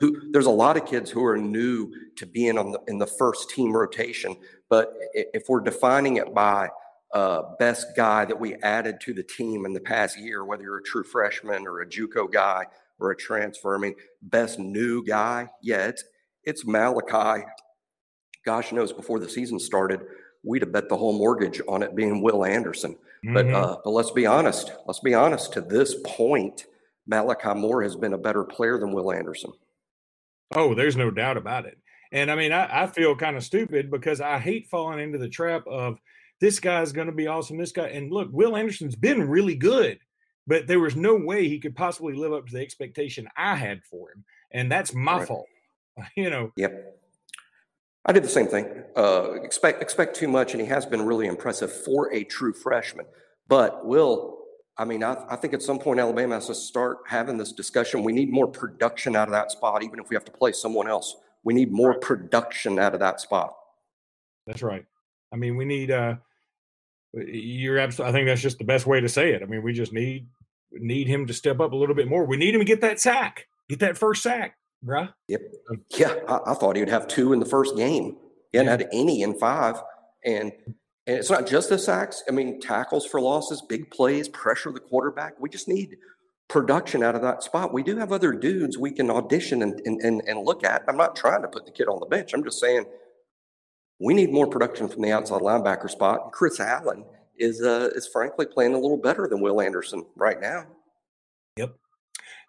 Who 0.00 0.30
there's 0.30 0.44
a 0.44 0.50
lot 0.50 0.76
of 0.76 0.84
kids 0.84 1.10
who 1.10 1.24
are 1.24 1.38
new 1.38 1.90
to 2.16 2.26
being 2.26 2.58
on 2.58 2.70
the 2.70 2.80
in 2.86 2.98
the 2.98 3.06
first 3.06 3.48
team 3.48 3.74
rotation, 3.74 4.36
but 4.68 4.92
if 5.14 5.44
we're 5.48 5.60
defining 5.60 6.16
it 6.16 6.34
by 6.34 6.68
uh, 7.14 7.42
best 7.58 7.96
guy 7.96 8.24
that 8.24 8.38
we 8.38 8.54
added 8.56 9.00
to 9.00 9.14
the 9.14 9.22
team 9.22 9.64
in 9.64 9.72
the 9.72 9.80
past 9.80 10.18
year, 10.18 10.44
whether 10.44 10.62
you're 10.62 10.78
a 10.78 10.82
true 10.82 11.04
freshman 11.04 11.66
or 11.66 11.80
a 11.80 11.86
JUCO 11.86 12.30
guy 12.30 12.66
or 12.98 13.10
a 13.10 13.16
transfer, 13.16 13.74
I 13.74 13.78
mean, 13.78 13.94
best 14.22 14.58
new 14.58 15.04
guy, 15.04 15.48
yeah, 15.62 15.86
it's 15.86 16.04
it's 16.44 16.66
Malachi 16.66 17.44
gosh 18.48 18.72
knows 18.72 18.94
before 18.94 19.18
the 19.18 19.28
season 19.28 19.60
started, 19.60 20.00
we'd 20.42 20.62
have 20.62 20.72
bet 20.72 20.88
the 20.88 20.96
whole 20.96 21.12
mortgage 21.12 21.60
on 21.68 21.82
it 21.82 21.94
being 21.94 22.22
Will 22.22 22.46
Anderson. 22.46 22.96
Mm-hmm. 23.24 23.34
But 23.34 23.46
uh, 23.50 23.76
but 23.84 23.90
let's 23.90 24.10
be 24.10 24.24
honest. 24.24 24.72
Let's 24.86 25.00
be 25.00 25.12
honest. 25.12 25.52
To 25.52 25.60
this 25.60 25.96
point, 26.04 26.64
Malachi 27.06 27.52
Moore 27.54 27.82
has 27.82 27.94
been 27.94 28.14
a 28.14 28.18
better 28.18 28.44
player 28.44 28.78
than 28.78 28.92
Will 28.92 29.12
Anderson. 29.12 29.52
Oh, 30.54 30.74
there's 30.74 30.96
no 30.96 31.10
doubt 31.10 31.36
about 31.36 31.66
it. 31.66 31.76
And 32.10 32.30
I 32.30 32.36
mean, 32.36 32.52
I, 32.52 32.84
I 32.84 32.86
feel 32.86 33.14
kind 33.14 33.36
of 33.36 33.44
stupid 33.44 33.90
because 33.90 34.22
I 34.22 34.38
hate 34.38 34.68
falling 34.70 35.00
into 35.00 35.18
the 35.18 35.28
trap 35.28 35.66
of 35.66 35.98
this 36.40 36.60
guy's 36.60 36.92
going 36.92 37.06
to 37.06 37.12
be 37.12 37.26
awesome. 37.26 37.58
This 37.58 37.72
guy, 37.72 37.88
and 37.88 38.12
look, 38.12 38.28
Will 38.32 38.56
Anderson's 38.56 38.96
been 38.96 39.28
really 39.28 39.54
good, 39.54 39.98
but 40.46 40.66
there 40.66 40.80
was 40.80 40.96
no 40.96 41.16
way 41.16 41.48
he 41.48 41.58
could 41.58 41.76
possibly 41.76 42.14
live 42.14 42.32
up 42.32 42.46
to 42.46 42.52
the 42.52 42.60
expectation 42.60 43.28
I 43.36 43.54
had 43.54 43.82
for 43.84 44.10
him, 44.10 44.24
and 44.50 44.70
that's 44.70 44.94
my 44.94 45.18
right. 45.18 45.28
fault. 45.28 45.46
You 46.14 46.30
know. 46.30 46.52
Yep. 46.56 46.94
I 48.06 48.12
did 48.12 48.22
the 48.22 48.28
same 48.28 48.46
thing. 48.46 48.84
Uh, 48.96 49.32
expect 49.42 49.82
expect 49.82 50.14
too 50.14 50.28
much, 50.28 50.54
and 50.54 50.60
he 50.60 50.66
has 50.68 50.86
been 50.86 51.02
really 51.04 51.26
impressive 51.26 51.72
for 51.72 52.12
a 52.14 52.22
true 52.22 52.52
freshman. 52.52 53.04
But 53.48 53.84
Will, 53.84 54.38
I 54.76 54.84
mean, 54.84 55.02
I, 55.02 55.16
I, 55.28 55.34
think 55.34 55.54
at 55.54 55.62
some 55.62 55.78
point 55.80 55.98
Alabama 55.98 56.36
has 56.36 56.46
to 56.46 56.54
start 56.54 56.98
having 57.06 57.36
this 57.36 57.52
discussion. 57.52 58.04
We 58.04 58.12
need 58.12 58.30
more 58.30 58.46
production 58.46 59.16
out 59.16 59.26
of 59.26 59.32
that 59.32 59.50
spot, 59.50 59.82
even 59.82 59.98
if 59.98 60.08
we 60.08 60.14
have 60.14 60.24
to 60.26 60.32
play 60.32 60.52
someone 60.52 60.88
else. 60.88 61.16
We 61.42 61.52
need 61.52 61.72
more 61.72 61.98
production 61.98 62.78
out 62.78 62.94
of 62.94 63.00
that 63.00 63.20
spot. 63.20 63.56
That's 64.46 64.62
right. 64.62 64.86
I 65.32 65.36
mean, 65.36 65.56
we 65.56 65.64
need. 65.64 65.90
Uh, 65.90 66.14
Uh, 67.16 67.24
you're 67.26 67.78
absolutely. 67.78 68.10
I 68.10 68.12
think 68.12 68.28
that's 68.28 68.42
just 68.42 68.58
the 68.58 68.64
best 68.64 68.86
way 68.86 69.00
to 69.00 69.08
say 69.08 69.32
it. 69.32 69.42
I 69.42 69.46
mean, 69.46 69.62
we 69.62 69.72
just 69.72 69.92
need 69.92 70.26
need 70.72 71.06
him 71.06 71.26
to 71.26 71.32
step 71.32 71.60
up 71.60 71.72
a 71.72 71.76
little 71.76 71.94
bit 71.94 72.08
more. 72.08 72.24
We 72.24 72.36
need 72.36 72.54
him 72.54 72.60
to 72.60 72.64
get 72.64 72.80
that 72.82 73.00
sack, 73.00 73.46
get 73.68 73.80
that 73.80 73.96
first 73.96 74.22
sack 74.22 74.58
bruh. 74.84 75.12
Yep. 75.28 75.40
Uh, 75.70 75.76
yeah, 75.96 76.14
I, 76.28 76.52
I, 76.52 76.54
thought 76.54 76.76
he 76.76 76.82
would 76.82 76.88
have 76.88 77.08
two 77.08 77.32
in 77.32 77.40
the 77.40 77.46
first 77.46 77.76
game. 77.76 78.16
He 78.52 78.58
hadn't 78.58 78.80
yeah. 78.80 78.86
had 78.86 78.88
any 78.92 79.22
in 79.22 79.38
five. 79.38 79.76
And 80.24 80.52
and 81.06 81.16
it's 81.16 81.30
not 81.30 81.46
just 81.46 81.70
the 81.70 81.78
sacks. 81.78 82.22
I 82.28 82.32
mean, 82.32 82.60
tackles 82.60 83.06
for 83.06 83.20
losses, 83.20 83.62
big 83.62 83.90
plays, 83.90 84.28
pressure 84.28 84.70
the 84.72 84.80
quarterback. 84.80 85.40
We 85.40 85.48
just 85.48 85.66
need 85.66 85.96
production 86.48 87.02
out 87.02 87.14
of 87.14 87.22
that 87.22 87.42
spot. 87.42 87.72
We 87.72 87.82
do 87.82 87.96
have 87.96 88.12
other 88.12 88.32
dudes 88.32 88.76
we 88.76 88.90
can 88.90 89.10
audition 89.10 89.62
and, 89.62 89.80
and, 89.86 90.00
and, 90.02 90.22
and 90.26 90.44
look 90.44 90.64
at. 90.64 90.84
I'm 90.86 90.98
not 90.98 91.16
trying 91.16 91.42
to 91.42 91.48
put 91.48 91.64
the 91.64 91.72
kid 91.72 91.88
on 91.88 92.00
the 92.00 92.06
bench. 92.06 92.34
I'm 92.34 92.44
just 92.44 92.60
saying 92.60 92.84
we 93.98 94.14
need 94.14 94.32
more 94.32 94.46
production 94.46 94.88
from 94.88 95.02
the 95.02 95.12
outside 95.12 95.40
linebacker 95.40 95.90
spot. 95.90 96.20
And 96.24 96.32
Chris 96.32 96.60
Allen 96.60 97.04
is 97.38 97.62
uh, 97.62 97.90
is 97.94 98.06
frankly 98.06 98.46
playing 98.46 98.74
a 98.74 98.78
little 98.78 98.96
better 98.96 99.26
than 99.28 99.40
Will 99.40 99.60
Anderson 99.60 100.04
right 100.16 100.40
now. 100.40 100.66
Yep. 101.56 101.74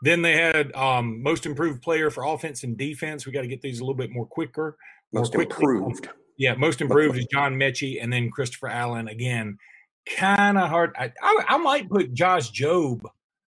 Then 0.04 0.22
they 0.22 0.38
had 0.38 0.74
um, 0.76 1.22
most 1.22 1.46
improved 1.46 1.82
player 1.82 2.10
for 2.10 2.24
offense 2.24 2.64
and 2.64 2.78
defense. 2.78 3.26
We 3.26 3.32
got 3.32 3.42
to 3.42 3.48
get 3.48 3.62
these 3.62 3.80
a 3.80 3.84
little 3.84 3.96
bit 3.96 4.12
more 4.12 4.26
quicker. 4.26 4.78
More 5.12 5.22
most 5.22 5.34
quickly. 5.34 5.56
improved. 5.56 6.10
Yeah, 6.38 6.56
most 6.56 6.80
improved 6.80 7.18
is 7.18 7.28
John 7.32 7.56
Metchie, 7.56 8.02
and 8.02 8.14
then 8.14 8.32
Christopher 8.32 8.70
Allen 8.70 9.10
again. 9.10 9.58
Kind 10.16 10.58
of 10.58 10.70
hard. 10.70 10.94
I, 10.98 11.12
I, 11.22 11.44
I 11.50 11.58
might 11.58 11.90
put 11.90 12.14
Josh 12.14 12.52
Jobe 12.52 13.02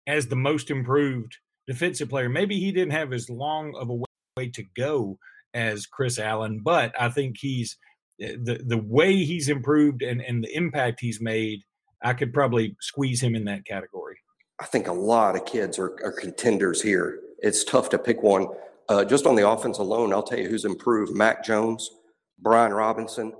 as 0.08 0.26
the 0.26 0.36
most 0.36 0.70
improved 0.70 1.36
defensive 1.68 2.08
player. 2.08 2.28
Maybe 2.28 2.58
he 2.58 2.72
didn't 2.72 2.92
have 2.92 3.12
as 3.12 3.30
long 3.30 3.74
of 3.76 3.88
a 3.88 3.94
way 4.36 4.48
to 4.48 4.64
go 4.76 5.16
as 5.54 5.86
Chris 5.86 6.18
Allen, 6.18 6.60
but 6.62 6.92
I 7.00 7.08
think 7.08 7.36
he's 7.38 7.76
eh, 8.20 8.36
the 8.42 8.62
the 8.66 8.78
way 8.78 9.24
he's 9.24 9.48
improved 9.48 10.02
and 10.02 10.20
and 10.20 10.44
the 10.44 10.54
impact 10.56 11.00
he's 11.00 11.20
made. 11.20 11.62
I 12.02 12.14
could 12.14 12.32
probably 12.32 12.76
squeeze 12.80 13.22
him 13.22 13.36
in 13.36 13.44
that 13.44 13.64
category. 13.64 14.16
I 14.60 14.64
think 14.66 14.88
a 14.88 14.92
lot 14.92 15.36
of 15.36 15.44
kids 15.44 15.78
are, 15.78 15.96
are 16.04 16.12
contenders 16.12 16.82
here. 16.82 17.20
It's 17.38 17.64
tough 17.64 17.88
to 17.90 17.98
pick 17.98 18.22
one. 18.22 18.48
Uh, 18.88 19.04
just 19.04 19.26
on 19.26 19.36
the 19.36 19.48
offense 19.48 19.78
alone, 19.78 20.12
I'll 20.12 20.22
tell 20.22 20.38
you 20.38 20.48
who's 20.48 20.64
improved: 20.64 21.14
Mac 21.14 21.44
Jones, 21.44 21.90
Brian 22.38 22.72
Robinson, 22.72 23.32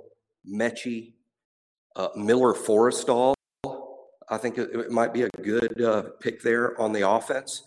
Metchie, 0.49 1.13
uh, 1.95 2.09
Miller 2.15 2.53
Forristall. 2.53 3.33
I 4.29 4.37
think 4.37 4.57
it, 4.57 4.69
it, 4.73 4.91
might 4.91 5.13
be 5.13 5.23
a 5.23 5.29
good 5.43 5.81
uh, 5.81 6.03
pick 6.19 6.41
there 6.41 6.79
on 6.79 6.93
the 6.93 7.07
offense, 7.07 7.63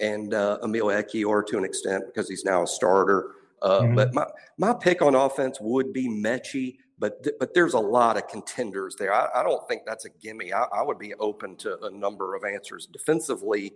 and 0.00 0.34
uh, 0.34 0.58
Emil 0.62 0.86
Ekiyor 0.86 1.46
to 1.46 1.58
an 1.58 1.64
extent 1.64 2.04
because 2.06 2.28
he's 2.28 2.44
now 2.44 2.64
a 2.64 2.66
starter. 2.66 3.32
Uh, 3.62 3.80
mm-hmm. 3.80 3.94
But 3.94 4.14
my 4.14 4.26
my 4.58 4.74
pick 4.74 5.02
on 5.02 5.14
offense 5.14 5.58
would 5.60 5.92
be 5.92 6.08
Metchie 6.08 6.76
but 7.00 7.24
th- 7.24 7.36
but 7.40 7.54
there's 7.54 7.72
a 7.72 7.80
lot 7.80 8.16
of 8.18 8.28
contenders 8.28 8.94
there. 8.94 9.12
I, 9.12 9.40
I 9.40 9.42
don't 9.42 9.66
think 9.66 9.82
that's 9.86 10.04
a 10.04 10.10
gimme. 10.10 10.52
I, 10.52 10.64
I, 10.64 10.82
would 10.82 10.98
be 10.98 11.14
open 11.14 11.56
to 11.56 11.82
a 11.82 11.90
number 11.90 12.36
of 12.36 12.44
answers. 12.44 12.86
Defensively, 12.86 13.72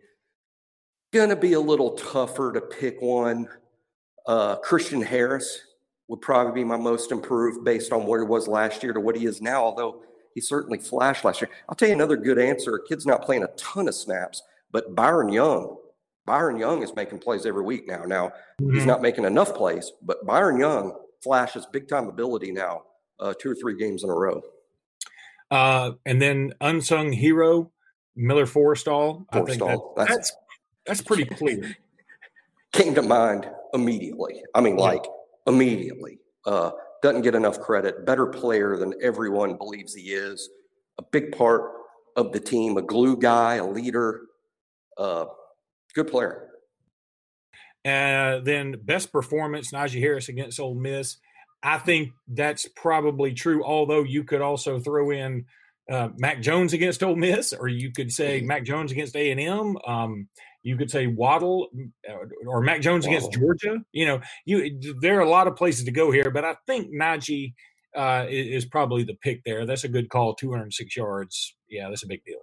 going 1.13 1.31
to 1.31 1.37
be 1.37 1.55
a 1.55 1.61
little 1.61 1.93
tougher 1.93 2.53
to 2.53 2.61
pick 2.61 3.01
one. 3.01 3.49
Uh, 4.27 4.57
Christian 4.57 5.01
Harris 5.01 5.59
would 6.09 6.21
probably 6.21 6.53
be 6.53 6.65
my 6.65 6.77
most 6.77 7.13
improved 7.13 7.65
based 7.65 7.93
on 7.93 8.07
where 8.07 8.21
he 8.21 8.27
was 8.27 8.47
last 8.47 8.83
year 8.83 8.93
to 8.93 9.01
what 9.01 9.17
he 9.17 9.25
is 9.25 9.41
now. 9.41 9.65
Although 9.65 10.03
he 10.35 10.41
certainly 10.41 10.79
flashed 10.79 11.25
last 11.25 11.41
year. 11.41 11.51
I'll 11.69 11.75
tell 11.75 11.89
you 11.89 11.95
another 11.95 12.17
good 12.17 12.39
answer. 12.39 12.75
A 12.75 12.87
kid's 12.87 13.07
not 13.07 13.23
playing 13.23 13.45
a 13.45 13.49
ton 13.57 13.89
of 13.89 13.95
snaps, 13.95 14.43
but 14.71 14.95
Byron 14.95 15.31
Young. 15.31 15.79
Byron 16.27 16.57
Young 16.57 16.83
is 16.83 16.95
making 16.95 17.19
plays 17.19 17.47
every 17.47 17.63
week 17.63 17.87
now. 17.87 18.05
Now 18.05 18.33
mm-hmm. 18.61 18.75
he's 18.75 18.87
not 18.87 19.03
making 19.03 19.25
enough 19.25 19.55
plays, 19.55 19.93
but 20.03 20.25
Byron 20.25 20.59
Young 20.59 20.99
flashes 21.23 21.67
big 21.73 21.89
time 21.89 22.09
ability 22.09 22.53
now 22.53 22.83
uh, 23.21 23.35
two 23.39 23.51
or 23.51 23.55
three 23.55 23.77
games 23.77 24.05
in 24.05 24.11
a 24.11 24.15
row. 24.15 24.43
Uh, 25.51 25.93
and 26.07 26.21
then 26.21 26.53
unsung 26.61 27.13
hero 27.13 27.71
Miller 28.17 28.47
Forrestall. 28.47 29.27
Forristall. 29.33 29.43
I 29.43 29.45
think 29.45 29.59
that, 29.59 29.79
that's, 29.97 30.11
that's 30.11 30.37
that's 30.87 31.03
pretty 31.03 31.25
clear. 31.25 31.77
Came 32.73 32.95
to 32.95 33.03
mind 33.03 33.49
immediately. 33.73 34.43
I 34.55 34.61
mean, 34.61 34.77
like 34.77 35.05
immediately. 35.47 36.19
Uh, 36.45 36.73
doesn't 37.03 37.23
get 37.23 37.35
enough 37.35 37.61
credit. 37.61 38.05
Better 38.05 38.27
player 38.27 38.77
than 38.77 38.95
everyone 39.03 39.57
believes 39.57 39.95
he 39.95 40.13
is. 40.13 40.49
A 40.99 41.03
big 41.03 41.37
part 41.37 41.71
of 42.17 42.33
the 42.33 42.41
team. 42.41 42.77
A 42.77 42.83
glue 42.83 43.17
guy. 43.17 43.57
A 43.57 43.67
leader. 43.67 44.23
Uh, 44.97 45.27
good 45.95 46.09
player. 46.09 46.49
Uh, 47.85 48.41
then 48.41 48.77
best 48.83 49.13
performance 49.13 49.71
Najee 49.71 50.01
Harris 50.01 50.29
against 50.29 50.59
Ole 50.59 50.75
Miss. 50.75 51.19
I 51.63 51.79
think 51.79 52.13
that's 52.29 52.67
probably 52.77 53.35
true. 53.35 53.65
Although 53.65 54.03
you 54.03 54.25
could 54.25 54.41
also 54.41 54.79
throw 54.79 55.11
in 55.11 55.45
uh, 55.91 56.09
Mac 56.17 56.41
Jones 56.41 56.73
against 56.73 57.03
Ole 57.03 57.17
Miss, 57.17 57.53
or 57.53 57.69
you 57.69 57.93
could 57.93 58.11
say 58.11 58.39
mm-hmm. 58.39 58.47
Mac 58.47 58.65
Jones 58.65 58.93
against 58.93 59.17
A 59.17 59.31
and 59.31 59.41
M. 59.41 59.77
Um, 59.87 60.29
you 60.63 60.77
could 60.79 60.91
say 60.91 61.07
Waddle 61.07 61.69
uh, 62.09 62.15
or 62.47 62.63
Mac 62.63 62.81
Jones 62.81 63.07
Waddle. 63.07 63.19
against 63.19 63.39
Georgia. 63.39 63.85
You 63.93 64.07
know, 64.07 64.21
you 64.47 64.81
there 65.01 65.19
are 65.19 65.23
a 65.23 65.29
lot 65.29 65.47
of 65.47 65.57
places 65.57 65.85
to 65.85 65.91
go 65.91 66.11
here, 66.11 66.31
but 66.31 66.45
I 66.45 66.57
think 66.67 66.91
Najee 66.95 67.53
uh, 67.95 68.27
is, 68.29 68.65
is, 68.65 68.65
probably 68.65 69.05
the 69.05 69.15
pick 69.15 69.45
there. 69.45 69.67
That's 69.67 69.85
a 69.85 69.89
good 69.89 70.09
call. 70.09 70.35
206 70.35 70.97
yards. 70.97 71.55
Yeah, 71.69 71.91
that's 71.91 72.03
a 72.03 72.09
big 72.09 72.25
deal. 72.25 72.41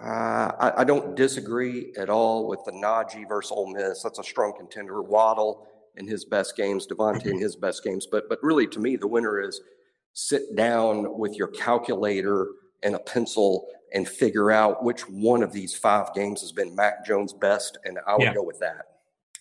Uh, 0.00 0.52
I, 0.60 0.72
I, 0.78 0.84
don't 0.84 1.16
disagree 1.16 1.92
at 1.98 2.08
all 2.08 2.46
with 2.46 2.60
the 2.64 2.70
Najee 2.70 3.26
versus 3.28 3.50
Ole 3.50 3.72
Miss. 3.72 4.02
That's 4.02 4.20
a 4.20 4.24
strong 4.24 4.52
contender. 4.56 5.02
Waddle 5.02 5.66
in 5.96 6.06
his 6.06 6.24
best 6.24 6.56
games, 6.56 6.86
Davante 6.86 7.26
in 7.26 7.40
his 7.40 7.56
best 7.56 7.82
games. 7.82 8.06
But 8.06 8.28
but 8.28 8.38
really, 8.42 8.68
to 8.68 8.78
me, 8.78 8.94
the 8.94 9.08
winner 9.08 9.40
is 9.40 9.60
sit 10.12 10.54
down 10.54 11.18
with 11.18 11.34
your 11.34 11.48
calculator 11.48 12.48
and 12.84 12.94
a 12.94 12.98
pencil 13.00 13.66
and 13.92 14.08
figure 14.08 14.50
out 14.52 14.84
which 14.84 15.02
one 15.08 15.42
of 15.42 15.52
these 15.52 15.74
five 15.74 16.14
games 16.14 16.42
has 16.42 16.52
been 16.52 16.74
Mac 16.76 17.04
Jones' 17.04 17.32
best, 17.32 17.78
and 17.84 17.98
I 18.06 18.14
would 18.14 18.22
Yeah. 18.22 18.34
go 18.34 18.42
with 18.42 18.58
that. 18.60 18.86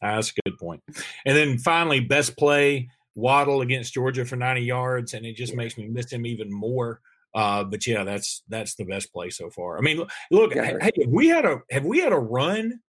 That's 0.01 0.31
a 0.31 0.41
good 0.49 0.57
point. 0.57 0.81
And 1.25 1.35
then 1.37 1.57
finally, 1.57 1.99
best 1.99 2.37
play 2.37 2.89
Waddle 3.15 3.61
against 3.61 3.93
Georgia 3.93 4.25
for 4.25 4.35
90 4.35 4.61
yards, 4.61 5.13
and 5.13 5.25
it 5.25 5.35
just 5.35 5.55
makes 5.55 5.77
me 5.77 5.87
miss 5.87 6.11
him 6.11 6.25
even 6.25 6.51
more. 6.51 7.01
Uh, 7.35 7.63
but 7.63 7.85
yeah, 7.85 8.03
that's 8.03 8.43
that's 8.49 8.75
the 8.75 8.85
best 8.85 9.11
play 9.13 9.29
so 9.29 9.49
far. 9.49 9.77
I 9.77 9.81
mean, 9.81 10.03
look, 10.31 10.55
Yeah. 10.55 10.77
hey, 10.81 10.91
have 11.03 11.09
we 11.11 11.27
had 11.27 11.45
a 11.45 11.61
have 11.69 11.85
we 11.85 11.99
had 11.99 12.13
a 12.13 12.17
run 12.19 12.79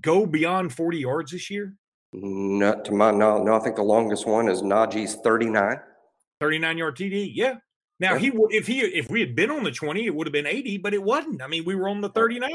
go 0.00 0.26
beyond 0.26 0.72
40 0.72 0.98
yards 0.98 1.32
this 1.32 1.50
year? 1.50 1.74
Not 2.12 2.84
to 2.86 2.92
my 2.92 3.10
no, 3.10 3.42
no. 3.42 3.54
I 3.54 3.60
think 3.60 3.76
the 3.76 3.82
longest 3.82 4.26
one 4.26 4.48
is 4.48 4.62
Najee's 4.62 5.14
thirty-nine. 5.16 5.78
39 6.40 6.78
yard 6.78 6.96
TD. 6.96 7.30
Yeah. 7.34 7.56
Now 8.00 8.12
Yeah. 8.14 8.18
he 8.18 8.30
would 8.30 8.52
if 8.52 8.66
he 8.66 8.80
if 8.80 9.10
we 9.10 9.20
had 9.20 9.34
been 9.34 9.50
on 9.50 9.64
the 9.64 9.72
20, 9.72 10.06
it 10.06 10.14
would 10.14 10.26
have 10.26 10.32
been 10.32 10.46
80, 10.46 10.78
but 10.78 10.94
it 10.94 11.02
wasn't. 11.02 11.42
I 11.42 11.46
mean, 11.48 11.64
we 11.64 11.74
were 11.74 11.88
on 11.88 12.00
the 12.00 12.08
39. 12.10 12.50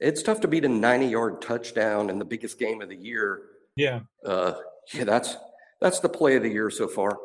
It's 0.00 0.22
tough 0.22 0.40
to 0.40 0.48
beat 0.48 0.64
a 0.64 0.68
ninety-yard 0.68 1.40
touchdown 1.40 2.10
in 2.10 2.18
the 2.18 2.24
biggest 2.24 2.58
game 2.58 2.80
of 2.82 2.88
the 2.88 2.96
year. 2.96 3.42
Yeah. 3.76 4.00
Uh, 4.24 4.54
yeah, 4.92 5.04
that's 5.04 5.36
that's 5.80 6.00
the 6.00 6.08
play 6.08 6.36
of 6.36 6.42
the 6.42 6.48
year 6.50 6.70
so 6.70 6.88
far. 6.88 7.16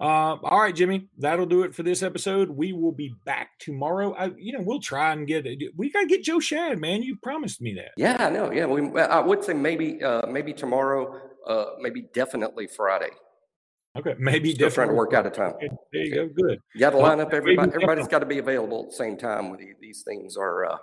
Uh, 0.00 0.36
all 0.42 0.60
right, 0.60 0.74
Jimmy, 0.74 1.08
that'll 1.18 1.46
do 1.46 1.62
it 1.62 1.74
for 1.74 1.84
this 1.84 2.02
episode. 2.02 2.50
We 2.50 2.72
will 2.72 2.92
be 2.92 3.14
back 3.24 3.50
tomorrow. 3.60 4.12
I, 4.14 4.32
you 4.36 4.52
know, 4.52 4.62
we'll 4.62 4.80
try 4.80 5.12
and 5.12 5.26
get. 5.26 5.46
We 5.76 5.90
gotta 5.90 6.06
get 6.06 6.24
Joe 6.24 6.40
Shad, 6.40 6.80
man. 6.80 7.02
You 7.02 7.16
promised 7.22 7.60
me 7.60 7.74
that. 7.74 7.92
Yeah, 7.96 8.28
no, 8.28 8.50
yeah. 8.50 8.66
We, 8.66 9.00
I 9.00 9.20
would 9.20 9.44
say 9.44 9.52
maybe, 9.52 10.02
uh, 10.02 10.26
maybe 10.26 10.52
tomorrow, 10.52 11.20
uh, 11.46 11.66
maybe 11.80 12.06
definitely 12.12 12.66
Friday. 12.66 13.10
Okay, 13.96 14.14
maybe 14.18 14.52
Still 14.52 14.70
trying 14.70 14.88
to 14.88 14.94
work 14.94 15.14
out 15.14 15.24
a 15.24 15.30
time. 15.30 15.52
Okay, 15.54 15.68
There 15.92 16.02
you 16.02 16.14
go. 16.14 16.28
Good. 16.28 16.58
You 16.74 16.80
got 16.80 16.90
to 16.90 16.96
line 16.96 17.20
up 17.20 17.32
everybody. 17.32 17.70
Everybody's 17.72 18.08
got 18.08 18.18
to 18.18 18.26
be 18.26 18.38
available 18.38 18.82
at 18.82 18.90
the 18.90 18.96
same 18.96 19.16
time. 19.16 19.50
With 19.50 19.60
these 19.80 20.02
things 20.04 20.36
are, 20.36 20.64
uh, 20.64 20.78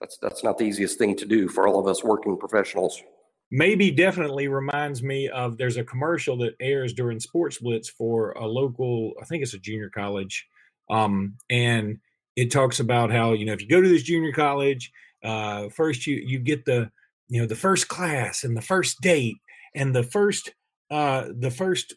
that's 0.00 0.16
that's 0.22 0.42
not 0.42 0.56
the 0.56 0.64
easiest 0.64 0.98
thing 0.98 1.14
to 1.16 1.26
do 1.26 1.48
for 1.48 1.68
all 1.68 1.78
of 1.78 1.86
us 1.86 2.02
working 2.02 2.38
professionals. 2.38 3.02
Maybe 3.50 3.90
definitely 3.90 4.48
reminds 4.48 5.02
me 5.02 5.28
of 5.28 5.56
there's 5.56 5.78
a 5.78 5.84
commercial 5.84 6.36
that 6.38 6.54
airs 6.60 6.92
during 6.92 7.18
Sports 7.18 7.58
Blitz 7.58 7.88
for 7.88 8.32
a 8.32 8.46
local. 8.46 9.14
I 9.20 9.24
think 9.24 9.42
it's 9.42 9.54
a 9.54 9.58
junior 9.58 9.88
college, 9.88 10.46
um, 10.90 11.36
and 11.48 11.98
it 12.36 12.50
talks 12.50 12.78
about 12.78 13.10
how 13.10 13.32
you 13.32 13.46
know 13.46 13.54
if 13.54 13.62
you 13.62 13.68
go 13.68 13.80
to 13.80 13.88
this 13.88 14.02
junior 14.02 14.32
college, 14.32 14.92
uh, 15.24 15.70
first 15.70 16.06
you 16.06 16.16
you 16.16 16.38
get 16.38 16.66
the 16.66 16.90
you 17.28 17.40
know 17.40 17.46
the 17.46 17.56
first 17.56 17.88
class 17.88 18.44
and 18.44 18.56
the 18.56 18.62
first 18.62 19.00
date 19.00 19.36
and 19.74 19.94
the 19.94 20.02
first 20.02 20.52
uh, 20.90 21.28
the 21.38 21.50
first 21.50 21.94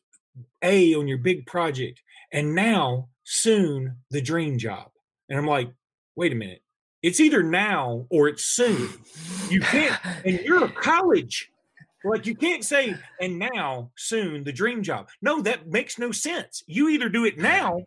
A 0.63 0.93
on 0.95 1.07
your 1.07 1.17
big 1.17 1.45
project, 1.45 2.01
and 2.31 2.55
now 2.55 3.09
soon 3.23 3.97
the 4.09 4.21
dream 4.21 4.57
job. 4.57 4.89
And 5.29 5.37
I'm 5.37 5.47
like, 5.47 5.71
wait 6.15 6.31
a 6.31 6.35
minute, 6.35 6.61
it's 7.03 7.19
either 7.19 7.43
now 7.43 8.05
or 8.09 8.27
it's 8.27 8.43
soon. 8.45 8.89
You 9.49 9.61
can't, 9.61 9.99
and 10.25 10.39
you're 10.41 10.65
a 10.65 10.71
college. 10.71 11.49
Like 12.03 12.25
you 12.25 12.35
can't 12.35 12.63
say, 12.63 12.95
and 13.19 13.39
now 13.39 13.91
soon 13.97 14.43
the 14.43 14.51
dream 14.51 14.83
job. 14.83 15.09
No, 15.21 15.41
that 15.43 15.67
makes 15.67 15.99
no 15.99 16.11
sense. 16.11 16.63
You 16.67 16.89
either 16.89 17.09
do 17.09 17.25
it 17.25 17.37
now. 17.37 17.81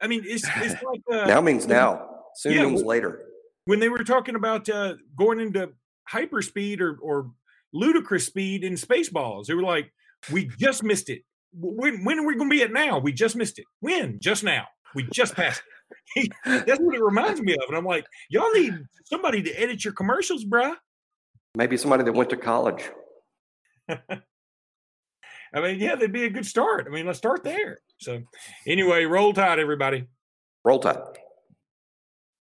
I 0.00 0.06
mean, 0.06 0.22
it's 0.24 0.44
it's 0.56 0.82
like 0.82 1.02
uh, 1.12 1.26
Now 1.26 1.40
means 1.40 1.66
now. 1.66 2.08
Soon 2.36 2.52
Yeah, 2.54 2.64
means 2.66 2.82
later. 2.82 3.22
when 3.66 3.80
they 3.80 3.88
were 3.90 4.04
talking 4.04 4.36
about 4.36 4.68
uh, 4.68 4.94
going 5.18 5.40
into 5.40 5.72
hyperspeed 6.10 6.80
or 6.80 6.96
or 7.02 7.30
ludicrous 7.74 8.26
speed 8.26 8.64
in 8.64 8.74
Spaceballs. 8.74 9.46
They 9.46 9.54
were 9.54 9.62
like, 9.62 9.92
"We 10.32 10.50
just 10.58 10.82
missed 10.82 11.10
it. 11.10 11.22
When 11.52 12.04
when 12.04 12.18
are 12.20 12.26
we 12.26 12.36
going 12.36 12.48
to 12.50 12.56
be 12.56 12.62
at 12.62 12.72
now? 12.72 12.98
We 12.98 13.12
just 13.12 13.36
missed 13.36 13.58
it. 13.58 13.66
When? 13.80 14.18
Just 14.20 14.44
now. 14.44 14.64
We 14.94 15.04
just 15.12 15.34
passed 15.34 15.60
it." 15.60 15.64
That's 16.44 16.80
what 16.80 16.94
it 16.94 17.02
reminds 17.02 17.40
me 17.40 17.54
of. 17.54 17.62
And 17.68 17.76
I'm 17.76 17.84
like, 17.84 18.06
y'all 18.28 18.52
need 18.52 18.74
somebody 19.04 19.42
to 19.42 19.52
edit 19.60 19.84
your 19.84 19.94
commercials, 19.94 20.44
bruh. 20.44 20.74
Maybe 21.54 21.76
somebody 21.76 22.04
that 22.04 22.12
went 22.12 22.30
to 22.30 22.36
college. 22.36 22.82
I 23.88 25.60
mean, 25.60 25.80
yeah, 25.80 25.94
that'd 25.94 26.12
be 26.12 26.24
a 26.24 26.30
good 26.30 26.46
start. 26.46 26.86
I 26.86 26.90
mean, 26.90 27.06
let's 27.06 27.18
start 27.18 27.42
there. 27.42 27.80
So, 27.98 28.22
anyway, 28.66 29.04
roll 29.04 29.32
tide, 29.32 29.58
everybody. 29.58 30.04
Roll 30.64 30.78
Tide. 30.78 30.98